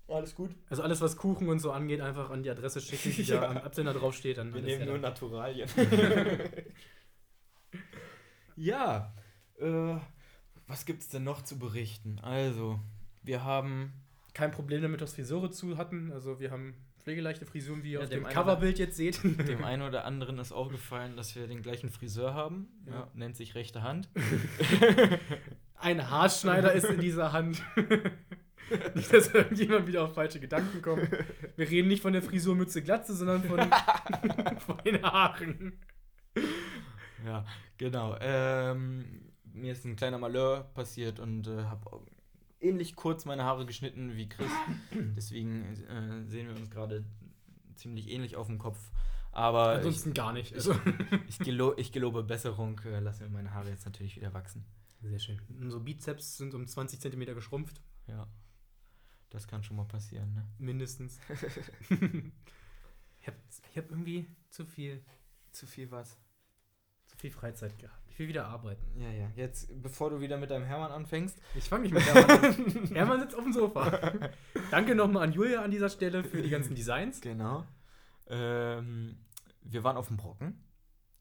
Alles 0.07 0.33
gut. 0.33 0.55
Also 0.69 0.81
alles, 0.81 1.01
was 1.01 1.17
Kuchen 1.17 1.49
und 1.49 1.59
so 1.59 1.71
angeht, 1.71 2.01
einfach 2.01 2.29
an 2.31 2.41
die 2.41 2.49
Adresse 2.49 2.79
schicken, 2.81 3.11
die 3.15 3.21
Ja. 3.29 3.41
da 3.41 3.49
am 3.49 3.57
Absender 3.57 3.93
draufsteht. 3.93 4.37
Dann 4.39 4.53
Wir 4.53 4.61
nehmen 4.61 4.79
ja 4.79 4.85
nur. 4.87 4.97
Naturalien. 4.97 5.69
ja, 8.55 9.13
äh, 9.59 9.95
was 10.69 10.85
gibt's 10.85 11.09
denn 11.09 11.23
noch 11.23 11.41
zu 11.41 11.59
berichten? 11.59 12.19
Also, 12.21 12.79
wir 13.23 13.43
haben 13.43 13.91
Kein 14.33 14.51
Problem 14.51 14.81
damit, 14.81 15.01
dass 15.01 15.15
Friseure 15.15 15.51
zu 15.51 15.77
hatten. 15.77 16.11
Also 16.13 16.39
wir 16.39 16.51
haben 16.51 16.75
pflegeleichte 16.99 17.45
Frisuren, 17.45 17.83
wie 17.83 17.93
ihr 17.93 17.99
Ja, 17.99 18.03
auf 18.03 18.09
dem 18.09 18.23
dem 18.23 18.31
Coverbild 18.31 18.77
jetzt 18.77 18.95
seht. 18.95 19.21
dem 19.23 19.63
einen 19.65 19.81
oder 19.81 20.05
anderen 20.05 20.37
ist 20.37 20.51
aufgefallen, 20.51 21.17
dass 21.17 21.35
wir 21.35 21.47
den 21.47 21.61
gleichen 21.61 21.89
Friseur 21.89 22.33
haben. 22.33 22.67
Ja. 22.85 22.93
Ja. 22.93 23.11
nennt 23.15 23.35
sich 23.35 23.55
rechte 23.55 23.81
Hand. 23.81 24.07
Ein 25.75 26.09
Haarschneider 26.09 26.73
ist 26.73 26.85
in 26.85 26.99
dieser 26.99 27.31
Hand. 27.31 27.63
nicht, 28.93 29.11
dass 29.11 29.33
irgendjemand 29.33 29.87
wieder 29.87 30.03
auf 30.03 30.13
falsche 30.13 30.39
Gedanken 30.39 30.81
kommt. 30.81 31.09
Wir 31.55 31.69
reden 31.69 31.87
nicht 31.87 32.01
von 32.01 32.13
der 32.13 32.21
Frisur 32.21 32.55
Mütze 32.55 32.83
Glatze, 32.83 33.15
sondern 33.15 33.43
von, 33.43 33.59
von 34.59 34.77
den 34.85 35.01
Haaren. 35.01 35.79
Ja, 37.25 37.45
genau. 37.79 38.15
Ähm, 38.19 39.31
mir 39.53 39.71
ist 39.71 39.85
ein 39.85 39.95
kleiner 39.95 40.19
Malheur 40.19 40.65
passiert 40.75 41.19
und 41.19 41.47
äh, 41.47 41.63
habe 41.63 42.01
ähnlich 42.59 42.95
kurz 42.95 43.25
meine 43.25 43.43
Haare 43.43 43.65
geschnitten 43.65 44.15
wie 44.15 44.29
Chris. 44.29 44.51
Deswegen 44.91 45.63
äh, 45.63 46.25
sehen 46.27 46.47
wir 46.47 46.55
uns 46.55 46.69
gerade 46.69 47.03
ziemlich 47.75 48.09
ähnlich 48.09 48.35
auf 48.35 48.45
dem 48.45 48.59
Kopf. 48.59 48.91
Aber 49.31 49.73
ich, 49.73 49.77
Ansonsten 49.77 50.13
gar 50.13 50.33
nicht. 50.33 50.53
Also. 50.53 50.75
ich, 51.27 51.39
gelo 51.39 51.75
ich 51.77 51.91
gelobe 51.91 52.23
Besserung, 52.23 52.79
äh, 52.85 52.99
lasse 52.99 53.23
mir 53.23 53.29
meine 53.29 53.53
Haare 53.53 53.69
jetzt 53.69 53.85
natürlich 53.85 54.15
wieder 54.15 54.33
wachsen. 54.33 54.65
Sehr 55.01 55.19
schön. 55.19 55.39
Unsere 55.61 55.81
Bizeps 55.81 56.37
sind 56.37 56.53
um 56.53 56.67
20 56.67 56.99
cm 56.99 57.33
geschrumpft. 57.33 57.81
Ja, 58.07 58.27
das 59.29 59.47
kann 59.47 59.63
schon 59.63 59.77
mal 59.77 59.85
passieren. 59.85 60.33
Ne? 60.33 60.47
Mindestens. 60.57 61.19
ich 63.19 63.27
habe 63.27 63.37
ich 63.71 63.77
hab 63.77 63.89
irgendwie 63.89 64.27
zu 64.49 64.65
viel, 64.65 65.03
Zu 65.51 65.67
viel 65.67 65.89
was. 65.91 66.17
Viel 67.19 67.31
Freizeit 67.31 67.77
gehabt. 67.77 67.95
Ich 68.09 68.17
will 68.19 68.27
wieder 68.27 68.47
arbeiten. 68.47 68.83
Ja, 68.99 69.09
ja. 69.11 69.31
Jetzt, 69.35 69.69
bevor 69.81 70.09
du 70.09 70.19
wieder 70.19 70.37
mit 70.37 70.49
deinem 70.51 70.65
Hermann 70.65 70.91
anfängst. 70.91 71.37
Ich 71.55 71.65
fange 71.65 71.83
nicht 71.83 71.93
mit 71.93 72.03
Hermann 72.05 72.45
an. 72.45 72.85
Hermann 72.93 73.19
sitzt 73.21 73.35
auf 73.35 73.43
dem 73.43 73.53
Sofa. 73.53 74.13
Danke 74.71 74.95
nochmal 74.95 75.23
an 75.23 75.31
Julia 75.33 75.61
an 75.61 75.71
dieser 75.71 75.89
Stelle 75.89 76.23
für 76.23 76.41
die 76.41 76.49
ganzen 76.49 76.75
Designs. 76.75 77.21
Genau. 77.21 77.65
Ähm, 78.27 79.17
wir 79.61 79.83
waren 79.83 79.97
auf 79.97 80.07
dem 80.07 80.17
Brocken. 80.17 80.63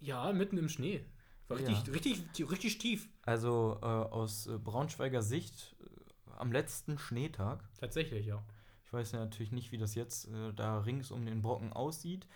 Ja, 0.01 0.33
mitten 0.33 0.59
im 0.59 0.69
Schnee. 0.69 1.05
War 1.49 1.59
richtig, 1.59 1.87
Ja. 1.87 1.93
richtig, 1.93 2.51
richtig 2.51 2.79
tief. 2.79 3.09
Also 3.23 3.79
äh, 3.83 3.87
aus 3.87 4.47
äh, 4.47 4.59
Braunschweiger 4.59 5.23
Sicht 5.23 5.77
äh, 5.81 6.31
am 6.37 6.53
letzten 6.53 6.99
Schneetag. 6.99 7.63
Tatsächlich, 7.81 8.27
ja. 8.27 8.45
Ich 8.85 8.93
weiß 8.93 9.13
ja 9.13 9.21
natürlich 9.21 9.53
nicht, 9.53 9.73
wie 9.73 9.79
das 9.79 9.95
jetzt 9.95 10.29
äh, 10.29 10.53
da 10.55 10.79
rings 10.81 11.11
um 11.11 11.25
den 11.27 11.43
Brocken 11.43 11.73
aussieht. 11.73 12.27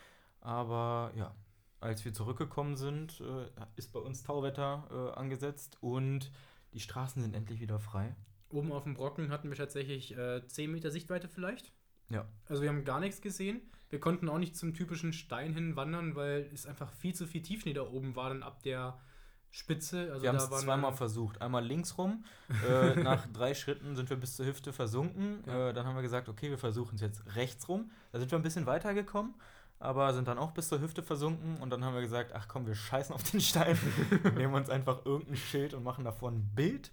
Aber 0.41 1.13
ja, 1.17 1.35
als 1.83 2.05
wir 2.05 2.13
zurückgekommen 2.13 2.77
sind, 2.77 3.21
äh, 3.21 3.65
ist 3.77 3.93
bei 3.93 4.01
uns 4.01 4.23
Tauwetter 4.23 5.13
äh, 5.15 5.19
angesetzt 5.19 5.79
und 5.81 6.31
die 6.73 6.81
Straßen 6.81 7.21
sind 7.21 7.35
endlich 7.35 7.61
wieder 7.61 7.79
frei. 7.79 8.15
Oben 8.51 8.73
auf 8.73 8.85
dem 8.85 8.95
Brocken 8.95 9.31
hatten 9.31 9.49
wir 9.49 9.57
tatsächlich 9.57 10.17
äh, 10.17 10.47
10 10.47 10.71
Meter 10.71 10.91
Sichtweite 10.91 11.29
vielleicht. 11.29 11.73
Ja. 12.09 12.27
Also 12.47 12.63
wir 12.63 12.69
haben 12.69 12.85
gar 12.85 13.01
nichts 13.01 13.21
gesehen. 13.21 13.61
Wir 13.91 14.01
konnten 14.01 14.29
auch 14.29 14.39
nicht 14.39 14.57
zum 14.57 14.75
typischen 14.75 15.13
Stein 15.13 15.55
hin 15.55 15.77
wandern, 15.77 16.15
weil 16.15 16.49
es 16.53 16.67
einfach 16.67 16.93
viel 16.93 17.15
zu 17.15 17.27
viel 17.27 17.43
Tiefschnee 17.43 17.73
da 17.73 17.83
oben 17.83 18.17
war, 18.17 18.29
dann 18.29 18.43
ab 18.43 18.63
der 18.63 18.99
Spitze. 19.51 20.11
Also 20.11 20.23
wir 20.23 20.31
haben 20.31 20.37
es 20.37 20.49
zweimal 20.49 20.93
versucht. 20.95 21.43
Einmal 21.43 21.65
links 21.65 21.99
rum. 21.99 22.25
Äh, 22.69 23.03
nach 23.03 23.27
drei 23.33 23.55
Schritten 23.55 23.97
sind 23.97 24.11
wir 24.11 24.17
bis 24.17 24.37
zur 24.37 24.47
Hüfte 24.47 24.73
versunken. 24.73 25.43
Ja. 25.47 25.71
Äh, 25.71 25.73
dann 25.73 25.87
haben 25.87 25.97
wir 25.97 26.03
gesagt, 26.03 26.29
okay, 26.29 26.51
wir 26.51 26.59
versuchen 26.59 26.95
es 26.97 27.01
jetzt 27.01 27.35
rechts 27.35 27.69
rum. 27.69 27.91
Da 28.13 28.19
sind 28.19 28.31
wir 28.31 28.39
ein 28.39 28.43
bisschen 28.43 28.67
weitergekommen, 28.67 29.35
aber 29.83 30.13
sind 30.15 30.29
dann 30.29 30.39
auch 30.39 30.53
bis 30.53 30.69
zur 30.69 30.81
Hüfte 30.81 31.03
versunken. 31.03 31.57
Und 31.59 31.71
dann 31.71 31.85
haben 31.85 31.95
wir 31.95 32.01
gesagt, 32.03 32.33
ach 32.35 32.49
komm, 32.49 32.67
wir 32.67 32.75
scheißen 32.75 33.15
auf 33.15 33.23
den 33.31 33.41
Stein. 33.41 33.79
nehmen 34.37 34.55
uns 34.55 34.71
einfach 34.71 35.05
irgendein 35.05 35.37
Schild 35.37 35.75
und 35.75 35.83
machen 35.85 36.05
davon 36.05 36.35
ein 36.37 36.51
Bild. 36.55 36.93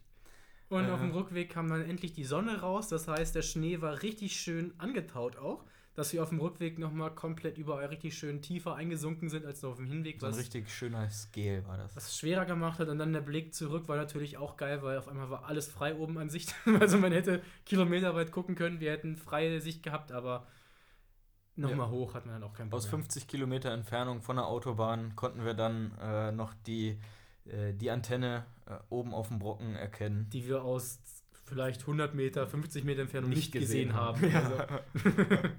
Und 0.69 0.85
Äh. 0.87 0.91
auf 0.91 0.99
dem 0.99 1.11
Rückweg 1.11 1.49
kam 1.49 1.67
dann 1.69 1.87
endlich 1.87 2.13
die 2.13 2.23
Sonne 2.25 2.61
raus. 2.61 2.87
Das 2.89 3.07
heißt, 3.07 3.35
der 3.35 3.41
Schnee 3.41 3.81
war 3.81 4.01
richtig 4.01 4.39
schön 4.39 4.73
angetaut 4.77 5.37
auch. 5.37 5.63
Dass 5.95 6.13
wir 6.13 6.23
auf 6.23 6.29
dem 6.29 6.39
Rückweg 6.39 6.79
nochmal 6.79 7.13
komplett 7.13 7.57
überall 7.57 7.87
richtig 7.87 8.17
schön 8.17 8.41
tiefer 8.41 8.75
eingesunken 8.75 9.27
sind 9.27 9.45
als 9.45 9.61
noch 9.63 9.71
auf 9.71 9.77
dem 9.77 9.87
Hinweg. 9.87 10.21
So 10.21 10.27
ein 10.27 10.33
richtig 10.33 10.69
schöner 10.73 11.09
Scale 11.09 11.67
war 11.67 11.75
das. 11.77 11.93
was 11.95 12.07
es 12.07 12.17
schwerer 12.17 12.45
gemacht 12.45 12.79
hat. 12.79 12.87
Und 12.87 12.99
dann 12.99 13.11
der 13.11 13.19
Blick 13.21 13.53
zurück 13.53 13.87
war 13.89 13.97
natürlich 13.97 14.37
auch 14.37 14.55
geil, 14.55 14.81
weil 14.81 14.97
auf 14.97 15.09
einmal 15.09 15.29
war 15.29 15.45
alles 15.45 15.67
frei 15.67 15.95
oben 15.95 16.17
an 16.17 16.29
Sicht. 16.29 16.55
Also 16.79 16.97
man 16.99 17.11
hätte 17.11 17.41
kilometerweit 17.65 18.31
gucken 18.31 18.55
können. 18.55 18.79
Wir 18.79 18.91
hätten 18.91 19.17
freie 19.17 19.59
Sicht 19.59 19.83
gehabt, 19.83 20.11
aber 20.13 20.45
nochmal 21.59 21.87
Ja. 21.87 21.91
hoch 21.91 22.13
hat 22.13 22.25
man 22.25 22.35
dann 22.39 22.43
auch 22.49 22.53
keinen 22.53 22.69
Bock 22.69 22.77
Aus 22.77 22.85
mehr. 22.85 22.91
50 22.91 23.27
Kilometer 23.27 23.71
Entfernung 23.71 24.21
von 24.21 24.35
der 24.37 24.45
Autobahn 24.47 25.15
konnten 25.15 25.45
wir 25.45 25.53
dann 25.53 25.91
äh, 26.01 26.31
noch 26.31 26.53
die, 26.65 26.99
äh, 27.45 27.73
die 27.73 27.91
Antenne 27.91 28.45
äh, 28.65 28.75
oben 28.89 29.13
auf 29.13 29.27
dem 29.29 29.39
Brocken 29.39 29.75
erkennen. 29.75 30.29
Die 30.31 30.47
wir 30.47 30.63
aus 30.63 30.99
vielleicht 31.45 31.81
100 31.81 32.13
Meter, 32.15 32.47
50 32.47 32.83
Meter 32.83 33.01
Entfernung 33.01 33.29
nicht, 33.29 33.37
Nicht 33.39 33.51
gesehen, 33.53 33.89
gesehen 33.89 33.93
haben. 33.95 34.21
haben. 34.21 34.31
Ja. 34.31 34.41
Also, 34.43 35.39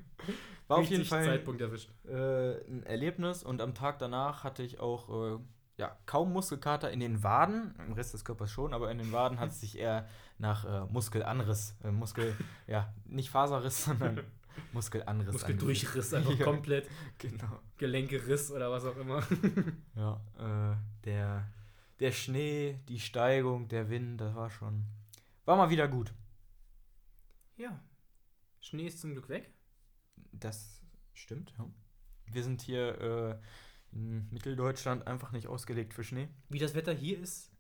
War 0.69 0.79
auf 0.79 0.87
jeden 0.87 1.05
Fall 1.05 1.25
Zeitpunkt 1.25 1.61
erwischt. 1.61 1.91
äh, 2.09 2.61
ein 2.69 2.85
Erlebnis 2.85 3.43
und 3.43 3.61
am 3.61 3.75
Tag 3.75 3.99
danach 3.99 4.45
hatte 4.45 4.63
ich 4.63 4.79
auch 4.79 5.35
äh, 5.35 5.39
ja, 5.79 5.97
kaum 6.07 6.33
Muskelkater 6.33 6.91
in 6.93 7.01
den 7.01 7.25
Waden, 7.25 7.75
im 7.87 7.95
Rest 7.95 8.15
des 8.15 8.25
Körpers 8.25 8.51
schon, 8.53 8.73
aber 8.75 8.91
in 8.93 8.99
den 8.99 9.11
Waden 9.13 9.41
hat 9.41 9.51
es 9.51 9.61
sich 9.63 9.79
eher 9.79 10.07
nach 10.39 10.65
äh, 10.65 10.85
Muskelanriss, 10.93 11.75
Muskel, 11.91 12.37
ja, 12.69 12.93
nicht 13.07 13.31
Faserriss, 13.31 13.85
sondern 13.87 14.21
Muskelanriss. 14.73 15.33
Muskeldurchriss, 15.33 16.15
einfach 16.15 16.35
Ja. 16.39 16.45
komplett. 16.45 16.89
Genau. 17.19 17.61
Gelenke-Riss 17.79 18.51
oder 18.51 18.71
was 18.71 18.85
auch 18.85 18.97
immer. 18.97 19.23
Ja, 19.97 20.21
äh, 20.39 20.77
der, 21.05 21.51
der 21.99 22.13
Schnee, 22.13 22.79
die 22.89 23.01
Steigung, 23.01 23.69
der 23.69 23.91
Wind, 23.91 24.21
das 24.21 24.35
war 24.35 24.51
schon, 24.51 24.85
war 25.45 25.57
mal 25.57 25.71
wieder 25.71 25.89
gut. 25.89 26.13
Ja. 27.57 27.83
Schnee 28.61 28.87
ist 28.87 29.01
zum 29.01 29.13
Glück 29.13 29.29
weg. 29.29 29.53
Das 30.33 30.81
stimmt, 31.13 31.53
ja. 31.59 31.67
Wir 32.33 32.45
sind 32.45 32.63
hier 32.63 33.01
äh, 33.01 33.39
in 33.97 34.29
Mitteldeutschland 34.31 35.07
einfach 35.07 35.33
nicht 35.33 35.49
ausgelegt 35.49 35.95
für 35.95 36.05
Schnee. 36.05 36.29
Wie 36.49 36.59
das 36.59 36.75
Wetter 36.75 36.93
hier 36.93 37.19
ist, 37.19 37.51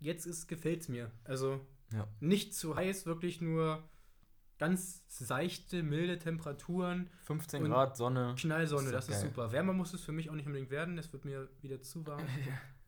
jetzt 0.00 0.24
ist, 0.26 0.46
gefällt 0.48 0.82
es 0.82 0.88
mir. 0.88 1.10
Also 1.24 1.60
Ja. 1.92 2.08
nicht 2.20 2.54
zu 2.54 2.74
heiß, 2.76 3.06
wirklich 3.06 3.40
nur 3.40 3.88
ganz 4.58 5.02
seichte, 5.08 5.82
milde 5.82 6.18
Temperaturen, 6.18 7.10
15 7.24 7.62
Und 7.64 7.70
Grad 7.70 7.96
Sonne. 7.96 8.34
Knallsonne, 8.38 8.86
Ist 8.86 8.92
das 8.94 9.08
ist 9.08 9.20
geil. 9.20 9.30
super. 9.30 9.52
Wärmer 9.52 9.72
muss 9.72 9.92
es 9.94 10.02
für 10.02 10.12
mich 10.12 10.30
auch 10.30 10.34
nicht 10.34 10.46
unbedingt 10.46 10.70
werden, 10.70 10.96
es 10.98 11.12
wird 11.12 11.24
mir 11.24 11.48
wieder 11.62 11.80
zu 11.82 12.06
warm. 12.06 12.22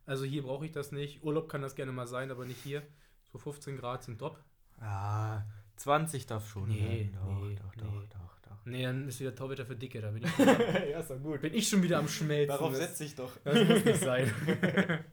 Also 0.07 0.25
hier 0.25 0.43
brauche 0.43 0.65
ich 0.65 0.73
das 0.73 0.91
nicht. 0.91 1.23
Urlaub 1.23 1.51
kann 1.51 1.61
das 1.61 1.75
gerne 1.75 1.93
mal 1.93 2.07
sein, 2.07 2.31
aber 2.31 2.47
nicht 2.47 2.63
hier. 2.63 2.83
So 3.31 3.37
15 3.37 3.77
Grad 3.77 4.03
sind 4.03 4.19
top. 4.19 4.43
Ah, 4.81 5.43
20 5.77 6.25
darf 6.25 6.49
schon 6.49 6.69
Nee, 6.71 7.11
werden. 7.13 7.13
Doch, 7.13 7.43
nee, 7.47 7.55
doch, 7.57 7.77
nee. 7.77 7.83
doch, 7.83 8.07
doch, 8.19 8.41
doch. 8.49 8.65
Nee, 8.65 8.85
dann 8.85 9.07
ist 9.07 9.21
wieder 9.21 9.35
Tauwetter 9.35 9.67
für 9.67 9.77
Dicke, 9.77 10.01
da 10.01 10.11
bin 10.11 10.23
ich, 10.25 10.39
ja, 10.91 10.99
ist 11.01 11.11
doch 11.11 11.21
gut. 11.23 11.43
bin 11.43 11.53
ich 11.53 11.69
schon 11.69 11.83
wieder 11.83 11.99
am 11.99 12.09
Schmelzen. 12.09 12.49
Darauf 12.57 12.75
setze 12.75 13.05
ich 13.05 13.17
doch. 13.17 13.31
das 13.45 13.69
muss 13.69 13.85
nicht 13.85 14.01
sein. 14.01 14.33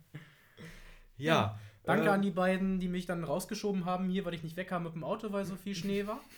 Ja. 1.18 1.60
Danke 1.86 2.06
äh, 2.08 2.10
an 2.10 2.22
die 2.22 2.32
beiden, 2.32 2.80
die 2.80 2.88
mich 2.88 3.06
dann 3.06 3.24
rausgeschoben 3.24 3.86
haben 3.86 4.10
hier, 4.10 4.26
weil 4.26 4.34
ich 4.34 4.44
nicht 4.44 4.58
wegkam 4.58 4.84
mit 4.84 4.94
dem 4.96 5.04
Auto, 5.04 5.32
weil 5.32 5.46
so 5.46 5.56
viel 5.56 5.76
Schnee 5.76 6.08
war. 6.08 6.20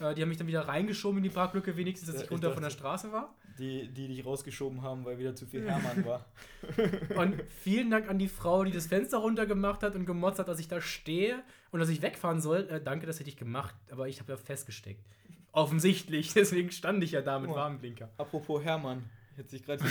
Äh, 0.00 0.14
die 0.14 0.22
haben 0.22 0.30
mich 0.30 0.38
dann 0.38 0.46
wieder 0.46 0.66
reingeschoben 0.66 1.18
in 1.18 1.22
die 1.22 1.28
Parklücke, 1.28 1.76
wenigstens, 1.76 2.08
dass 2.10 2.16
ich 2.16 2.22
ich 2.24 2.30
runter 2.30 2.50
von 2.52 2.62
der 2.62 2.70
dachte- 2.70 2.80
Straße 2.80 3.12
war. 3.12 3.34
Die, 3.58 3.86
die 3.88 4.08
dich 4.08 4.24
rausgeschoben 4.24 4.80
haben, 4.82 5.04
weil 5.04 5.18
wieder 5.18 5.36
zu 5.36 5.44
viel 5.46 5.68
Hermann 5.68 6.04
war. 6.06 6.24
Und 7.16 7.40
vielen 7.62 7.90
Dank 7.90 8.08
an 8.08 8.18
die 8.18 8.28
Frau, 8.28 8.64
die 8.64 8.72
das 8.72 8.86
Fenster 8.86 9.18
runtergemacht 9.18 9.82
hat 9.82 9.94
und 9.94 10.06
gemotzt 10.06 10.38
hat, 10.38 10.48
dass 10.48 10.58
ich 10.58 10.66
da 10.66 10.80
stehe 10.80 11.42
und 11.70 11.78
dass 11.78 11.90
ich 11.90 12.00
wegfahren 12.00 12.40
soll. 12.40 12.66
Äh, 12.70 12.80
danke, 12.82 13.06
das 13.06 13.20
hätte 13.20 13.28
ich 13.28 13.36
gemacht, 13.36 13.74
aber 13.90 14.08
ich 14.08 14.18
habe 14.20 14.32
ja 14.32 14.38
festgesteckt. 14.38 15.04
Offensichtlich, 15.52 16.32
deswegen 16.34 16.70
stand 16.72 17.04
ich 17.04 17.12
ja 17.12 17.20
da 17.20 17.38
mit 17.38 17.50
mal. 17.50 17.56
Warnblinker. 17.56 18.08
Apropos 18.16 18.64
Hermann. 18.64 19.04
Jetzt 19.36 19.50
sich 19.50 19.62
gerade 19.62 19.84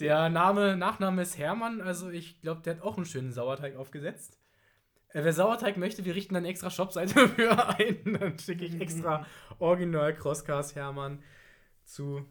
Der 0.00 0.28
Name, 0.28 0.76
Nachname 0.76 1.22
ist 1.22 1.38
Hermann, 1.38 1.80
also 1.80 2.10
ich 2.10 2.40
glaube, 2.40 2.60
der 2.62 2.76
hat 2.76 2.82
auch 2.82 2.96
einen 2.96 3.06
schönen 3.06 3.32
Sauerteig 3.32 3.76
aufgesetzt. 3.76 4.38
Äh, 5.10 5.24
wer 5.24 5.32
Sauerteig 5.32 5.76
möchte, 5.78 6.04
wir 6.04 6.14
richten 6.14 6.34
dann 6.34 6.44
extra 6.44 6.70
Shopseite 6.70 7.28
für 7.28 7.68
ein. 7.78 8.18
Dann 8.20 8.38
schicke 8.38 8.64
ich 8.66 8.80
extra 8.80 9.26
Original 9.58 10.14
Crosscast 10.14 10.74
Hermann 10.74 11.22
zu. 11.84 12.24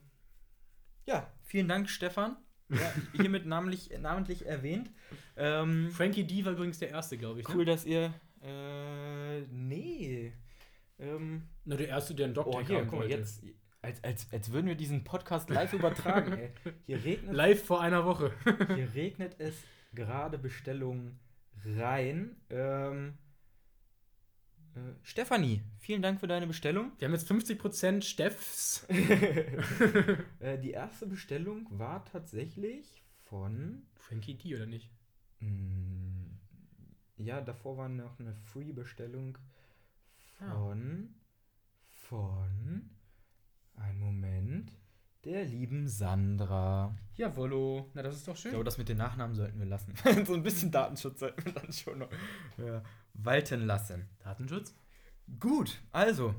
Ja, 1.07 1.31
vielen 1.43 1.67
Dank, 1.67 1.89
Stefan. 1.89 2.37
Ja, 2.69 2.93
hiermit 3.13 3.45
namentlich, 3.45 3.91
namentlich 3.99 4.45
erwähnt. 4.45 4.91
Ähm, 5.37 5.91
Frankie 5.91 6.23
D 6.25 6.45
war 6.45 6.53
übrigens 6.53 6.79
der 6.79 6.89
erste, 6.89 7.17
glaube 7.17 7.39
ich. 7.41 7.49
cool, 7.49 7.57
Ne? 7.57 7.65
dass 7.65 7.85
ihr. 7.85 8.13
Äh, 8.41 9.41
nee. 9.51 10.33
Ähm, 10.99 11.43
Na, 11.63 11.75
der 11.75 11.89
erste, 11.89 12.15
der 12.15 12.25
einen 12.25 12.33
Doktor 12.33 12.61
oh, 12.61 12.65
hier, 12.65 12.79
guck 12.83 12.91
mal, 12.93 12.97
wollte. 13.01 13.17
jetzt. 13.17 13.43
Als, 13.85 14.03
als, 14.03 14.33
als 14.33 14.51
würden 14.51 14.67
wir 14.67 14.75
diesen 14.75 15.03
Podcast 15.03 15.49
live 15.49 15.73
übertragen, 15.73 16.33
ey. 16.33 16.51
Hier 16.87 17.03
regnet, 17.03 17.33
Live 17.35 17.63
vor 17.65 17.81
einer 17.81 18.03
Woche. 18.05 18.31
hier 18.75 18.93
regnet 18.95 19.35
es 19.39 19.55
gerade 19.93 20.37
Bestellungen 20.37 21.19
rein. 21.77 22.35
Ähm, 22.49 23.13
äh, 24.75 24.79
Stefanie, 25.03 25.61
vielen 25.79 26.01
Dank 26.01 26.19
für 26.19 26.27
deine 26.27 26.47
Bestellung. 26.47 26.91
Wir 26.97 27.07
haben 27.07 27.13
jetzt 27.13 27.29
50% 27.31 28.01
Steffs. 28.01 28.83
äh, 30.39 30.57
die 30.59 30.71
erste 30.71 31.05
Bestellung 31.07 31.67
war 31.69 32.03
tatsächlich 32.05 33.03
von. 33.23 33.83
Frankie 33.95 34.33
D, 34.35 34.55
oder 34.55 34.65
nicht? 34.65 34.89
Mm, 35.41 36.25
Ja, 37.17 37.39
davor 37.41 37.77
war 37.77 37.89
noch 37.89 38.19
eine 38.19 38.33
Free-Bestellung 38.33 39.37
Ah. 40.39 40.75
von. 41.89 42.89
Ein 43.75 43.99
Moment. 43.99 44.71
Der 45.25 45.43
lieben 45.43 45.87
Sandra. 45.87 46.95
Jawollo. 47.15 47.89
Na, 47.95 48.03
das 48.03 48.15
ist 48.15 48.27
doch 48.27 48.35
schön. 48.35 48.49
Ich 48.49 48.53
glaube, 48.53 48.65
das 48.65 48.77
mit 48.77 48.89
den 48.89 48.97
Nachnamen 48.97 49.35
sollten 49.35 49.57
wir 49.57 49.65
lassen. 49.65 49.93
so 50.25 50.33
ein 50.35 50.43
bisschen 50.43 50.71
Datenschutz 50.71 51.19
sollten 51.19 51.45
wir 51.45 51.51
dann 51.51 51.71
schon 51.73 51.99
noch 51.99 52.09
ja, 52.57 52.83
walten 53.13 53.61
lassen. 53.65 54.07
Datenschutz? 54.23 54.75
Gut, 55.39 55.81
also. 55.91 56.35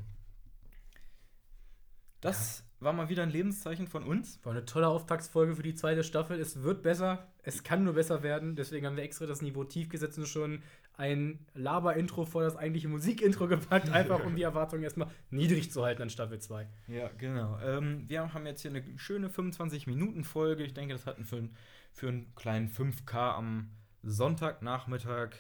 Das 2.20 2.64
war 2.79 2.92
mal 2.92 3.09
wieder 3.09 3.22
ein 3.25 3.31
Lebenszeichen 3.31 3.88
von 3.88 4.05
uns. 4.05 4.38
War 4.44 4.53
eine 4.53 4.64
tolle 4.64 4.88
Auftaktsfolge 4.88 5.57
für 5.57 5.62
die 5.62 5.75
zweite 5.75 6.05
Staffel. 6.05 6.38
Es 6.38 6.62
wird 6.62 6.83
besser. 6.83 7.33
Es 7.42 7.62
kann 7.64 7.85
nur 7.85 7.94
besser 7.94 8.22
werden. 8.22 8.55
Deswegen 8.55 8.87
haben 8.87 8.96
wir 8.96 9.05
extra 9.05 9.27
das 9.27 9.42
Niveau 9.42 9.64
tief 9.64 9.88
gesetzt 9.88 10.18
und 10.18 10.29
schon 10.29 10.62
ein 10.97 11.47
Laber-Intro 11.55 12.25
vor 12.25 12.43
das 12.43 12.57
eigentliche 12.57 12.89
Musikintro 12.89 13.47
gepackt, 13.49 13.91
einfach 13.91 14.25
um 14.25 14.35
die 14.35 14.43
Erwartungen 14.43 14.83
erstmal 14.83 15.11
niedrig 15.31 15.71
zu 15.71 15.85
halten 15.85 16.03
an 16.03 16.11
Staffel 16.11 16.39
2. 16.39 16.69
Ja, 16.89 17.11
genau. 17.19 17.59
Ähm, 17.61 18.09
wir 18.09 18.33
haben 18.33 18.47
jetzt 18.47 18.63
hier 18.63 18.71
eine 18.71 18.83
schöne 18.99 19.29
25-Minuten-Folge. 19.29 20.65
Ich 20.65 20.75
denke, 20.75 20.95
das 20.95 21.07
hat 21.07 21.19
für, 21.25 21.37
ein, 21.37 21.57
für 21.93 22.09
einen 22.09 22.35
kleinen 22.35 22.69
5K 22.69 23.35
am 23.35 23.71
Sonntagnachmittag 24.03 25.31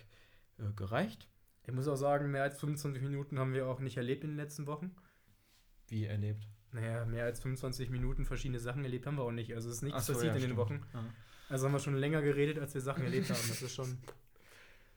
äh, 0.58 0.72
gereicht. 0.74 1.28
Ich 1.66 1.72
muss 1.72 1.88
auch 1.88 1.96
sagen, 1.96 2.30
mehr 2.30 2.42
als 2.42 2.60
25 2.60 3.02
Minuten 3.02 3.38
haben 3.38 3.54
wir 3.54 3.66
auch 3.66 3.80
nicht 3.80 3.96
erlebt 3.96 4.24
in 4.24 4.30
den 4.30 4.36
letzten 4.36 4.66
Wochen. 4.66 4.94
Wie 5.88 6.04
erlebt. 6.04 6.46
Naja, 6.72 7.04
mehr 7.06 7.24
als 7.24 7.40
25 7.40 7.90
Minuten 7.90 8.26
verschiedene 8.26 8.60
Sachen 8.60 8.84
erlebt 8.84 9.06
haben 9.06 9.16
wir 9.16 9.24
auch 9.24 9.32
nicht. 9.32 9.54
Also 9.54 9.70
es 9.70 9.76
ist 9.76 9.82
nichts 9.82 10.04
so, 10.06 10.12
passiert 10.12 10.36
ja, 10.36 10.42
in 10.42 10.50
den. 10.50 10.56
Wochen. 10.56 10.82
Ja. 10.92 11.04
Also 11.48 11.66
haben 11.66 11.72
wir 11.72 11.78
schon 11.78 11.96
länger 11.96 12.20
geredet, 12.22 12.58
als 12.58 12.74
wir 12.74 12.80
Sachen 12.80 13.04
erlebt 13.04 13.30
haben. 13.30 13.48
Das 13.48 13.62
ist 13.62 13.74
schon. 13.74 13.98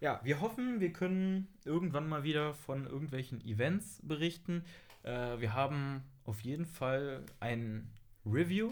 Ja, 0.02 0.22
wir 0.24 0.40
hoffen, 0.40 0.80
wir 0.80 0.94
können 0.94 1.48
irgendwann 1.66 2.08
mal 2.08 2.24
wieder 2.24 2.54
von 2.54 2.86
irgendwelchen 2.86 3.42
Events 3.46 4.00
berichten. 4.04 4.64
Äh, 5.04 5.40
wir 5.40 5.54
haben 5.54 6.04
auf 6.24 6.40
jeden 6.42 6.66
Fall 6.66 7.26
ein 7.40 7.92
Review 8.26 8.72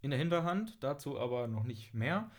in 0.00 0.10
der 0.10 0.18
Hinterhand, 0.18 0.82
dazu 0.82 1.18
aber 1.20 1.48
noch 1.48 1.64
nicht 1.64 1.92
mehr. 1.92 2.30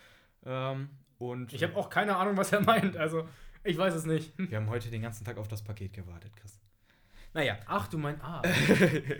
Ähm, 0.44 0.90
und 1.18 1.52
Ich 1.52 1.62
habe 1.62 1.76
auch 1.76 1.88
keine 1.88 2.16
Ahnung, 2.16 2.36
was 2.36 2.52
er 2.52 2.60
meint. 2.62 2.96
Also, 2.96 3.28
ich 3.62 3.78
weiß 3.78 3.94
es 3.94 4.06
nicht. 4.06 4.36
wir 4.38 4.56
haben 4.56 4.68
heute 4.68 4.90
den 4.90 5.02
ganzen 5.02 5.24
Tag 5.24 5.38
auf 5.38 5.46
das 5.48 5.62
Paket 5.62 5.92
gewartet, 5.92 6.34
Chris. 6.36 6.60
Naja, 7.32 7.58
Ach, 7.66 7.88
du 7.88 7.98
meinst, 7.98 8.22
ah. 8.22 8.42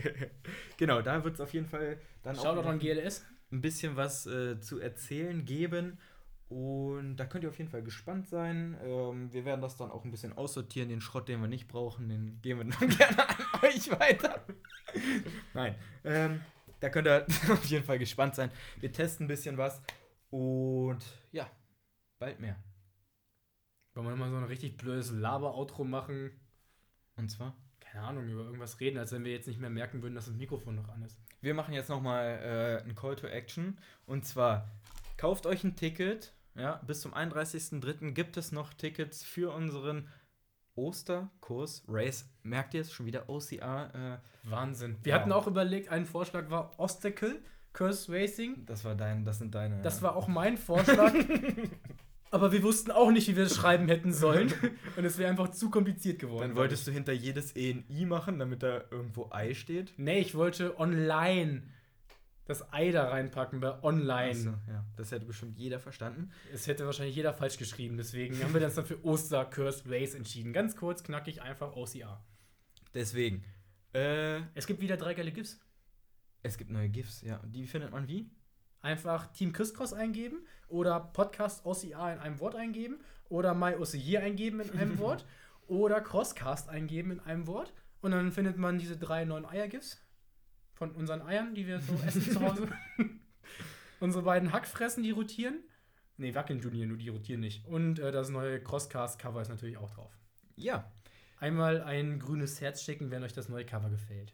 genau, 0.76 1.02
da 1.02 1.24
wird 1.24 1.34
es 1.34 1.40
auf 1.40 1.52
jeden 1.52 1.66
Fall 1.66 1.98
dann 2.22 2.37
Shoutout 2.37 2.62
noch 2.62 2.66
an 2.66 2.78
GLS. 2.78 3.24
ein 3.50 3.60
bisschen 3.60 3.96
was 3.96 4.26
äh, 4.26 4.60
zu 4.60 4.78
erzählen 4.80 5.44
geben. 5.44 5.98
Und 6.54 7.16
da 7.16 7.24
könnt 7.24 7.42
ihr 7.42 7.50
auf 7.50 7.58
jeden 7.58 7.68
Fall 7.68 7.82
gespannt 7.82 8.28
sein. 8.28 8.78
Ähm, 8.84 9.32
wir 9.32 9.44
werden 9.44 9.60
das 9.60 9.76
dann 9.76 9.90
auch 9.90 10.04
ein 10.04 10.12
bisschen 10.12 10.32
aussortieren. 10.34 10.88
Den 10.88 11.00
Schrott, 11.00 11.26
den 11.26 11.40
wir 11.40 11.48
nicht 11.48 11.66
brauchen, 11.66 12.08
den 12.08 12.40
geben 12.42 12.70
wir 12.70 12.78
dann 12.78 12.88
gerne 12.96 13.28
an 13.28 13.60
euch 13.62 13.90
weiter. 13.90 14.40
Nein. 15.52 15.74
Ähm, 16.04 16.42
da 16.78 16.90
könnt 16.90 17.08
ihr 17.08 17.26
auf 17.50 17.64
jeden 17.64 17.84
Fall 17.84 17.98
gespannt 17.98 18.36
sein. 18.36 18.52
Wir 18.78 18.92
testen 18.92 19.24
ein 19.24 19.28
bisschen 19.28 19.58
was. 19.58 19.82
Und 20.30 21.04
ja, 21.32 21.50
bald 22.20 22.38
mehr. 22.38 22.54
Wollen 23.94 24.06
wir 24.06 24.10
nochmal 24.12 24.30
so 24.30 24.36
ein 24.36 24.44
richtig 24.44 24.76
blödes 24.76 25.10
Laber-Outro 25.10 25.82
machen? 25.82 26.30
Und 27.16 27.30
zwar? 27.32 27.56
Keine 27.80 28.04
Ahnung, 28.04 28.28
über 28.28 28.44
irgendwas 28.44 28.78
reden, 28.78 28.98
als 28.98 29.10
wenn 29.10 29.24
wir 29.24 29.32
jetzt 29.32 29.48
nicht 29.48 29.58
mehr 29.58 29.70
merken 29.70 30.02
würden, 30.02 30.14
dass 30.14 30.26
das 30.26 30.34
Mikrofon 30.34 30.76
noch 30.76 30.88
an 30.88 31.02
ist. 31.02 31.18
Wir 31.40 31.54
machen 31.54 31.74
jetzt 31.74 31.88
nochmal 31.88 32.82
äh, 32.84 32.88
ein 32.88 32.94
Call 32.94 33.16
to 33.16 33.26
Action. 33.26 33.76
Und 34.06 34.24
zwar, 34.24 34.70
kauft 35.16 35.46
euch 35.46 35.64
ein 35.64 35.74
Ticket. 35.74 36.32
Ja, 36.56 36.80
bis 36.86 37.00
zum 37.00 37.12
31.03. 37.14 38.12
gibt 38.12 38.36
es 38.36 38.52
noch 38.52 38.72
Tickets 38.74 39.22
für 39.24 39.52
unseren 39.52 40.08
Osterkurs 40.76 41.84
Race. 41.88 42.28
Merkt 42.42 42.74
ihr 42.74 42.80
es 42.80 42.92
schon 42.92 43.06
wieder? 43.06 43.28
OCR. 43.28 44.20
Äh, 44.44 44.48
Wahnsinn. 44.48 44.96
Wir 45.02 45.14
Ja. 45.14 45.20
hatten 45.20 45.32
auch 45.32 45.46
überlegt, 45.46 45.88
ein 45.88 46.04
Vorschlag 46.04 46.50
war 46.50 46.72
Obstacle 46.78 47.40
Curse 47.72 48.12
Racing. 48.12 48.66
das 48.66 48.84
war 48.84 48.94
dein, 48.94 49.24
das 49.24 49.38
sind 49.38 49.54
deine. 49.54 49.82
Das 49.82 50.00
war 50.02 50.14
auch 50.16 50.28
mein 50.28 50.56
Vorschlag. 50.56 51.12
aber 52.30 52.52
wir 52.52 52.62
wussten 52.62 52.90
auch 52.92 53.10
nicht, 53.10 53.26
wie 53.28 53.36
wir 53.36 53.44
es 53.44 53.56
schreiben 53.56 53.88
hätten 53.88 54.12
sollen. 54.12 54.52
Und 54.96 55.04
es 55.04 55.18
wäre 55.18 55.28
einfach 55.30 55.50
zu 55.50 55.70
kompliziert 55.70 56.18
geworden. 56.20 56.48
Dann 56.48 56.56
wolltest 56.56 56.86
du 56.86 56.92
hinter 56.92 57.12
jedes 57.12 57.56
E 57.56 57.72
ein 57.72 57.84
I 57.90 58.06
machen, 58.06 58.38
damit 58.38 58.62
da 58.62 58.82
irgendwo 58.92 59.28
Ei 59.32 59.54
steht. 59.54 59.92
Nee, 59.96 60.20
ich 60.20 60.34
wollte 60.36 60.78
online 60.78 61.62
das 62.46 62.72
Ei 62.72 62.90
da 62.90 63.09
reinpacken 63.09 63.61
bei 63.61 63.83
online. 63.83 64.30
Achso, 64.30 64.50
ja. 64.68 64.85
Das 64.96 65.11
hätte 65.11 65.24
bestimmt 65.26 65.59
jeder 65.59 65.78
verstanden. 65.80 66.30
Es 66.52 66.66
hätte 66.66 66.85
wahrscheinlich 66.87 67.16
jeder 67.16 67.33
falsch 67.33 67.57
geschrieben, 67.57 67.96
deswegen 67.96 68.42
haben 68.42 68.52
wir 68.54 68.64
uns 68.64 68.74
dann 68.74 68.85
für 68.87 69.02
Oster 69.04 69.44
Curse 69.46 69.85
Race 69.87 70.14
entschieden. 70.14 70.52
Ganz 70.52 70.76
kurz, 70.76 71.02
knackig, 71.02 71.42
einfach 71.42 71.74
OCR. 71.76 72.22
Deswegen. 72.92 73.44
Äh, 73.94 74.40
Es 74.54 74.66
gibt 74.66 74.80
wieder 74.80 74.96
drei 74.96 75.14
geile 75.14 75.33
GIFs. 75.33 75.61
es 76.42 76.59
gibt 76.59 76.70
neue 76.70 76.88
GIFs, 76.88 77.22
ja. 77.22 77.40
Die 77.46 77.66
findet 77.66 77.90
man 77.92 78.09
wie? 78.09 78.30
Einfach 78.80 79.28
Team 79.33 79.52
Christcross 79.52 79.94
eingeben 79.94 80.44
oder 80.68 81.00
Podcast 81.00 81.64
OCR 81.64 82.12
in 82.12 82.18
einem 82.18 82.38
Wort 82.40 82.54
eingeben 82.54 83.00
oder 83.30 83.54
My 83.54 83.74
OCR 83.76 84.20
eingeben 84.20 84.61
in 84.61 84.70
einem 84.78 84.98
Wort 84.98 85.24
oder 85.66 86.02
Crosscast 86.02 86.68
eingeben 86.68 87.11
in 87.12 87.20
einem 87.20 87.46
Wort 87.46 87.72
und 88.02 88.11
dann 88.11 88.30
findet 88.33 88.59
man 88.59 88.78
diese 88.78 88.98
drei 88.98 89.24
neuen 89.24 89.46
Eier-GIFs 89.46 90.03
von 90.74 90.92
unseren 90.92 91.22
Eiern, 91.22 91.54
die 91.54 91.66
wir 91.66 91.80
so 91.80 91.94
essen 92.06 92.22
zu 92.22 92.40
Hause. 92.40 92.68
Unsere 94.00 94.24
beiden 94.24 94.52
Hackfressen, 94.52 95.02
die 95.02 95.12
rotieren. 95.12 95.60
Nee, 96.16 96.34
wackeln 96.34 96.60
Junior, 96.60 96.87
nur 96.87 96.96
die 96.96 97.08
rotieren 97.08 97.40
nicht. 97.40 97.66
Und 97.66 97.98
äh, 97.98 98.12
das 98.12 98.28
neue 98.28 98.62
Crosscast-Cover 98.62 99.40
ist 99.40 99.48
natürlich 99.48 99.76
auch 99.76 99.90
drauf. 99.90 100.12
Ja. 100.56 100.92
Einmal 101.38 101.82
ein 101.82 102.18
grünes 102.20 102.60
Herz 102.60 102.82
schicken, 102.82 103.10
wenn 103.10 103.22
euch 103.22 103.32
das 103.32 103.48
neue 103.48 103.64
Cover 103.64 103.90
gefällt. 103.90 104.32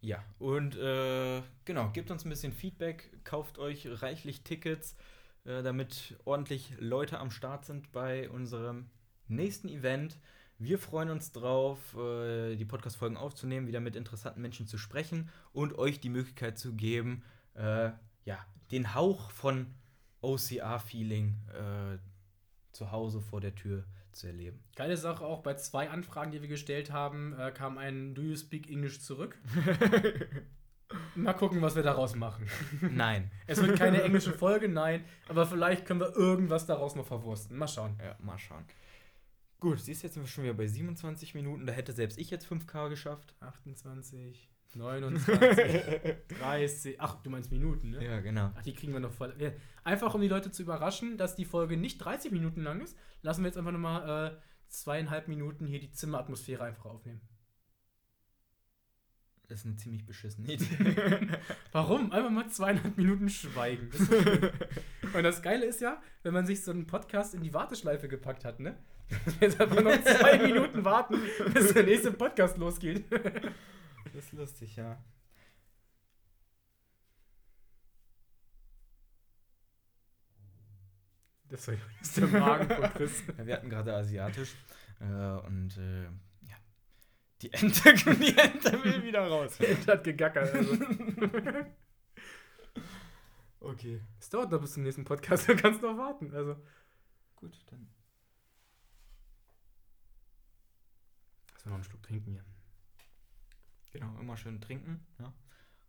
Ja, 0.00 0.22
und 0.38 0.76
äh, 0.76 1.42
genau, 1.64 1.90
gebt 1.90 2.10
uns 2.10 2.24
ein 2.24 2.28
bisschen 2.28 2.52
Feedback, 2.52 3.24
kauft 3.24 3.58
euch 3.58 3.86
reichlich 4.02 4.42
Tickets, 4.42 4.96
äh, 5.44 5.62
damit 5.62 6.16
ordentlich 6.24 6.74
Leute 6.78 7.20
am 7.20 7.30
Start 7.30 7.64
sind 7.64 7.92
bei 7.92 8.28
unserem 8.28 8.90
nächsten 9.28 9.68
Event. 9.68 10.18
Wir 10.62 10.78
freuen 10.78 11.10
uns 11.10 11.32
drauf, 11.32 11.96
äh, 11.96 12.54
die 12.54 12.64
Podcast-Folgen 12.64 13.16
aufzunehmen, 13.16 13.66
wieder 13.66 13.80
mit 13.80 13.96
interessanten 13.96 14.40
Menschen 14.40 14.68
zu 14.68 14.78
sprechen 14.78 15.28
und 15.52 15.76
euch 15.76 15.98
die 15.98 16.08
Möglichkeit 16.08 16.56
zu 16.56 16.74
geben, 16.74 17.24
äh, 17.54 17.90
ja, 18.24 18.38
den 18.70 18.94
Hauch 18.94 19.32
von 19.32 19.66
OCR-Feeling 20.20 21.34
äh, 21.48 21.98
zu 22.70 22.92
Hause 22.92 23.20
vor 23.20 23.40
der 23.40 23.56
Tür 23.56 23.82
zu 24.12 24.28
erleben. 24.28 24.62
Geile 24.76 24.96
Sache 24.96 25.24
auch, 25.24 25.42
bei 25.42 25.54
zwei 25.54 25.90
Anfragen, 25.90 26.30
die 26.30 26.42
wir 26.42 26.48
gestellt 26.48 26.92
haben, 26.92 27.36
äh, 27.36 27.50
kam 27.50 27.76
ein 27.76 28.14
Do 28.14 28.22
you 28.22 28.36
speak 28.36 28.70
English 28.70 29.00
zurück. 29.00 29.36
Mal 31.16 31.32
gucken, 31.32 31.60
was 31.60 31.74
wir 31.74 31.82
daraus 31.82 32.14
machen. 32.14 32.46
Nein. 32.82 33.32
Es 33.48 33.60
wird 33.60 33.76
keine 33.76 34.02
englische 34.02 34.32
Folge, 34.32 34.68
nein, 34.68 35.04
aber 35.26 35.44
vielleicht 35.44 35.86
können 35.86 36.00
wir 36.00 36.14
irgendwas 36.14 36.66
daraus 36.66 36.94
noch 36.94 37.06
verwursten. 37.06 37.56
Mal 37.56 37.66
schauen. 37.66 37.98
Ja, 38.00 38.14
mal 38.20 38.38
schauen. 38.38 38.64
Gut, 39.62 39.78
siehst 39.78 40.02
du, 40.02 40.08
jetzt 40.08 40.14
sind 40.14 40.24
wir 40.24 40.28
schon 40.28 40.42
wieder 40.42 40.54
bei 40.54 40.66
27 40.66 41.36
Minuten. 41.36 41.66
Da 41.66 41.72
hätte 41.72 41.92
selbst 41.92 42.18
ich 42.18 42.30
jetzt 42.30 42.50
5K 42.50 42.88
geschafft. 42.88 43.36
28, 43.38 44.50
29, 44.74 46.16
30. 46.40 47.00
Ach, 47.00 47.22
du 47.22 47.30
meinst 47.30 47.52
Minuten, 47.52 47.90
ne? 47.90 48.04
Ja, 48.04 48.18
genau. 48.18 48.50
Ach, 48.56 48.62
die 48.62 48.74
kriegen 48.74 48.92
wir 48.92 48.98
noch 48.98 49.12
voll. 49.12 49.32
Ja, 49.38 49.52
einfach 49.84 50.14
um 50.14 50.20
die 50.20 50.26
Leute 50.26 50.50
zu 50.50 50.62
überraschen, 50.64 51.16
dass 51.16 51.36
die 51.36 51.44
Folge 51.44 51.76
nicht 51.76 51.98
30 51.98 52.32
Minuten 52.32 52.64
lang 52.64 52.80
ist, 52.80 52.98
lassen 53.20 53.42
wir 53.42 53.50
jetzt 53.50 53.56
einfach 53.56 53.70
nochmal 53.70 54.32
äh, 54.32 54.36
zweieinhalb 54.66 55.28
Minuten 55.28 55.68
hier 55.68 55.78
die 55.78 55.92
Zimmeratmosphäre 55.92 56.64
einfach 56.64 56.86
aufnehmen. 56.86 57.20
Das 59.46 59.60
ist 59.60 59.66
eine 59.66 59.76
ziemlich 59.76 60.04
beschissene 60.04 60.54
Idee. 60.54 61.28
Warum? 61.72 62.10
Einfach 62.10 62.30
mal 62.30 62.48
zweieinhalb 62.48 62.96
Minuten 62.96 63.28
schweigen. 63.28 63.90
Das 63.92 64.00
ist. 64.00 64.12
Und 65.14 65.22
das 65.22 65.40
Geile 65.40 65.66
ist 65.66 65.80
ja, 65.80 66.02
wenn 66.24 66.34
man 66.34 66.46
sich 66.46 66.64
so 66.64 66.72
einen 66.72 66.88
Podcast 66.88 67.32
in 67.32 67.42
die 67.42 67.54
Warteschleife 67.54 68.08
gepackt 68.08 68.44
hat, 68.44 68.58
ne? 68.58 68.76
Jetzt 69.40 69.60
einfach 69.60 69.82
noch 69.82 70.02
zwei 70.02 70.38
Minuten 70.38 70.84
warten, 70.84 71.20
bis 71.52 71.72
der 71.72 71.84
nächste 71.84 72.12
Podcast 72.12 72.56
losgeht. 72.58 73.04
Das 74.14 74.24
ist 74.24 74.32
lustig, 74.32 74.76
ja. 74.76 75.02
Das 81.48 81.66
war 81.66 81.74
übrigens 81.74 82.12
der 82.12 82.26
Magen 82.26 82.68
von 82.68 82.94
Chris. 82.94 83.22
ja 83.38 83.46
wir 83.46 83.54
hatten 83.54 83.70
gerade 83.70 83.94
asiatisch. 83.94 84.54
Äh, 85.00 85.04
und 85.04 85.76
äh, 85.78 86.02
ja. 86.48 86.56
Die 87.40 87.52
Ente, 87.52 87.94
die 87.94 88.36
Ente 88.36 88.84
will 88.84 89.02
wieder 89.02 89.26
raus. 89.26 89.56
Der 89.58 89.94
hat 89.94 90.04
gegackert. 90.04 90.52
Also. 90.52 90.76
Okay. 93.60 94.00
Es 94.18 94.28
dauert 94.28 94.50
noch 94.50 94.60
bis 94.60 94.74
zum 94.74 94.82
nächsten 94.82 95.04
Podcast, 95.04 95.48
du 95.48 95.56
kannst 95.56 95.80
noch 95.80 95.96
warten. 95.96 96.34
Also. 96.34 96.56
Gut, 97.36 97.54
dann. 97.70 97.91
Lass 101.62 101.64
mal 101.64 101.70
noch 101.70 101.74
einen 101.76 101.84
Schluck 101.84 102.02
trinken 102.02 102.32
hier. 102.32 102.44
Genau, 103.92 104.18
immer 104.18 104.36
schön 104.36 104.60
trinken. 104.60 105.06
Ja. 105.18 105.32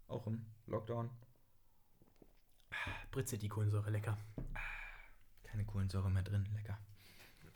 Auch 0.08 0.28
im 0.28 0.46
Lockdown. 0.68 1.10
Britzelt 3.12 3.42
die 3.42 3.50
Kohlensäure, 3.50 3.90
lecker. 3.90 4.18
Keine 5.44 5.66
Kohlensäure 5.66 6.10
mehr 6.12 6.24
drin. 6.24 6.48
Lecker. 6.56 6.78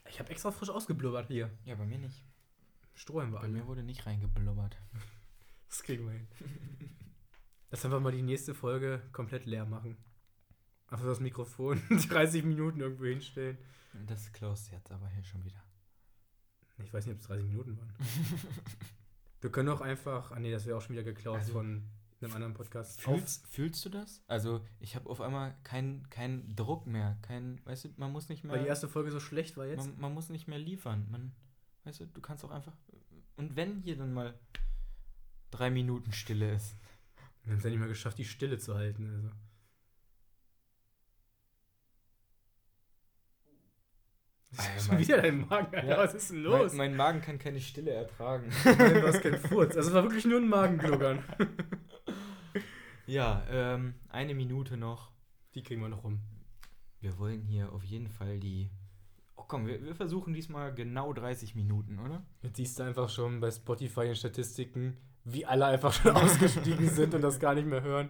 Ich 0.10 0.20
habe 0.20 0.30
extra 0.30 0.52
frisch 0.52 0.70
ausgeblubbert 0.70 1.28
hier. 1.28 1.52
Ja, 1.66 1.76
bei 1.76 1.86
mir 1.86 1.98
nicht. 1.98 2.24
Stroh 2.96 3.22
haben 3.22 3.32
wir 3.32 3.40
Bei 3.40 3.44
alle. 3.46 3.54
mir 3.54 3.68
wurde 3.68 3.84
nicht 3.84 4.06
reingeblubbert. 4.06 4.78
Das 5.70 5.84
kriegen 5.84 6.06
wir 6.06 6.14
hin. 6.14 6.28
Lass 7.72 7.84
einfach 7.84 8.00
mal 8.00 8.14
die 8.14 8.22
nächste 8.22 8.56
Folge 8.56 9.02
komplett 9.12 9.46
leer 9.46 9.66
machen. 9.66 9.98
Einfach 10.88 11.06
das 11.06 11.20
Mikrofon 11.20 11.82
30 11.90 12.46
Minuten 12.46 12.80
irgendwo 12.80 13.04
hinstellen. 13.04 13.58
Das 14.06 14.32
closed 14.32 14.72
jetzt 14.72 14.90
aber 14.94 15.10
hier 15.10 15.26
schon 15.26 15.44
wieder. 15.44 15.62
Ich 16.84 16.94
weiß 16.94 17.06
nicht, 17.06 17.16
ob 17.16 17.22
es 17.22 17.28
30 17.28 17.46
Minuten 17.46 17.78
waren. 17.78 17.94
Wir 19.42 19.52
können 19.52 19.70
auch 19.70 19.82
einfach. 19.82 20.32
Ah, 20.32 20.40
nee, 20.40 20.52
das 20.52 20.66
wäre 20.66 20.78
auch 20.78 20.82
schon 20.82 20.96
wieder 20.96 21.04
geklaut 21.04 21.38
Also, 21.38 21.54
von 21.54 21.84
einem 22.22 22.34
anderen 22.34 22.54
Podcast. 22.54 23.02
Fühlst, 23.02 23.48
fühlst 23.48 23.86
du 23.86 23.90
das? 23.90 24.24
Also, 24.28 24.66
ich 24.80 24.96
habe 24.96 25.10
auf 25.10 25.22
einmal 25.22 25.56
keinen 25.64 26.10
kein 26.10 26.56
Druck 26.56 26.88
mehr. 26.88 27.18
Kein, 27.22 27.62
weißt 27.66 27.86
du, 27.86 27.90
man 27.98 28.12
muss 28.12 28.30
nicht 28.30 28.44
mehr. 28.44 28.54
Weil 28.54 28.64
die 28.64 28.68
erste 28.68 28.88
Folge 28.88 29.12
so 29.12 29.20
schlecht 29.20 29.58
war 29.58 29.66
jetzt. 29.68 29.86
man, 29.86 30.00
man 30.00 30.14
muss 30.14 30.30
nicht 30.30 30.48
mehr 30.48 30.60
liefern. 30.60 31.08
Man, 31.12 31.34
weißt 31.84 32.00
du, 32.02 32.08
du 32.08 32.22
kannst 32.22 32.44
auch 32.44 32.52
einfach. 32.52 32.74
Und 33.36 33.56
wenn 33.56 33.82
hier 33.82 33.96
dann 33.98 34.14
mal 34.14 34.34
drei 35.52 35.70
Minuten 35.70 36.12
Stille 36.12 36.54
ist. 36.54 36.76
Wir 37.44 37.52
haben 37.52 37.60
es 37.60 37.64
ja 37.64 37.70
nicht 37.70 37.80
mal 37.80 37.88
geschafft, 37.88 38.18
die 38.18 38.26
Stille 38.26 38.58
zu 38.58 38.76
halten. 38.76 39.10
Also. 39.14 39.30
Das 39.30 39.36
Alter, 43.48 43.64
ist 44.30 44.37
schon 44.80 44.96
mein- 44.96 45.00
wieder 45.00 45.22
dein 45.22 45.48
Magen, 45.48 45.76
Alter. 45.76 45.88
Ja, 45.88 45.98
Was 45.98 46.14
ist 46.14 46.32
denn 46.32 46.44
los? 46.44 46.74
Mein, 46.74 46.92
mein 46.92 46.98
Magen 46.98 47.22
kann 47.22 47.38
keine 47.40 47.60
Stille 47.60 47.92
ertragen. 47.92 48.50
Nein, 48.66 48.94
du 48.96 49.08
hast 49.08 49.22
keinen 49.22 49.40
Furz. 49.40 49.76
Also 49.76 49.90
es 49.90 49.96
war 49.96 50.04
wirklich 50.04 50.26
nur 50.26 50.40
ein 50.40 50.48
Magengluckern. 50.48 51.24
ja, 53.08 53.44
ähm, 53.50 53.96
eine 54.10 54.34
Minute 54.34 54.78
noch. 54.78 55.12
Die 55.56 55.64
kriegen 55.64 55.82
wir 55.82 55.90
noch 55.90 56.04
rum. 56.04 56.20
Wir 57.00 57.18
wollen 57.20 57.42
hier 57.44 57.72
auf 57.74 57.84
jeden 57.84 58.10
Fall 58.10 58.40
die. 58.40 58.70
Oh 59.36 59.44
komm, 59.48 59.68
wir, 59.68 59.84
wir 59.84 59.96
versuchen 59.96 60.34
diesmal 60.34 60.74
genau 60.74 61.14
30 61.14 61.56
Minuten, 61.56 62.00
oder? 62.00 62.24
Jetzt 62.42 62.58
siehst 62.58 62.80
du 62.80 62.84
einfach 62.84 63.10
schon 63.10 63.40
bei 63.40 63.52
Spotify 63.52 64.08
in 64.08 64.16
Statistiken, 64.16 64.98
wie 65.24 65.46
alle 65.46 65.66
einfach 65.66 65.94
schon 65.94 66.12
ausgestiegen 66.16 66.90
sind 66.90 67.14
und 67.14 67.22
das 67.22 67.40
gar 67.40 67.54
nicht 67.54 67.68
mehr 67.68 67.84
hören. 67.84 68.10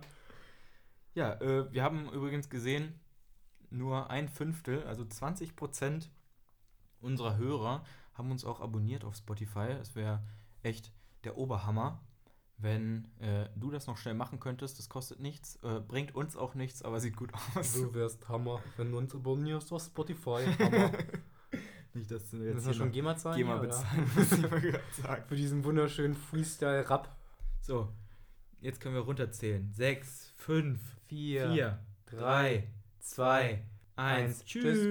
Ja, 1.15 1.34
äh, 1.41 1.71
wir 1.73 1.84
haben 1.84 2.10
übrigens 2.12 2.50
gesehen, 2.50 2.93
nur 3.69 4.10
ein 4.10 4.30
Fünftel, 4.30 4.84
also 4.84 5.04
20 5.04 5.56
Prozent 5.56 6.10
unserer 7.02 7.38
Hörer 7.38 7.84
haben 8.14 8.32
uns 8.32 8.46
auch 8.46 8.62
abonniert 8.62 9.04
auf 9.04 9.16
Spotify. 9.16 9.76
Das 9.78 9.96
wäre 9.96 10.24
echt 10.64 10.92
der 11.24 11.38
Oberhammer, 11.38 12.02
wenn 12.58 13.08
äh, 13.20 13.50
du 13.56 13.70
das 13.72 13.88
noch 13.88 13.98
schnell 13.98 14.16
machen 14.16 14.40
könntest. 14.40 14.80
Das 14.80 14.90
kostet 14.90 15.20
nichts, 15.20 15.58
äh, 15.64 15.80
bringt 15.80 16.16
uns 16.16 16.36
auch 16.36 16.56
nichts, 16.56 16.82
aber 16.82 17.00
sieht 17.00 17.16
gut 17.16 17.32
aus. 17.56 17.74
Du 17.74 17.94
wärst 17.94 18.28
Hammer, 18.28 18.62
wenn 18.78 18.92
du 18.92 18.98
uns 18.98 19.14
abonnierst 19.14 19.72
auf 19.72 19.84
Spotify. 19.84 20.46
Hammer. 20.60 20.92
Nicht, 21.94 22.12
dass 22.12 22.30
du 22.30 22.38
jetzt 22.38 22.64
hier 22.66 22.74
schon 22.74 22.92
GEMA 22.92 23.16
zahlen? 23.18 23.38
GEMA 23.38 23.58
bezahlen. 23.58 24.08
Für 25.28 25.36
diesen 25.36 25.64
wunderschönen 25.64 26.14
Freestyle-Rap. 26.16 27.16
So, 27.62 27.92
jetzt 28.60 28.80
können 28.80 28.96
wir 28.96 29.02
runterzählen. 29.02 29.72
Sechs, 29.74 30.32
fünf, 30.36 30.80
Vier, 31.08 31.52
vier, 31.52 31.80
drei, 32.06 32.68
zwei, 33.00 33.64
eins. 33.96 34.42
eins. 34.42 34.46
Tschüss. 34.46 34.64
Tschüss. 34.64 34.88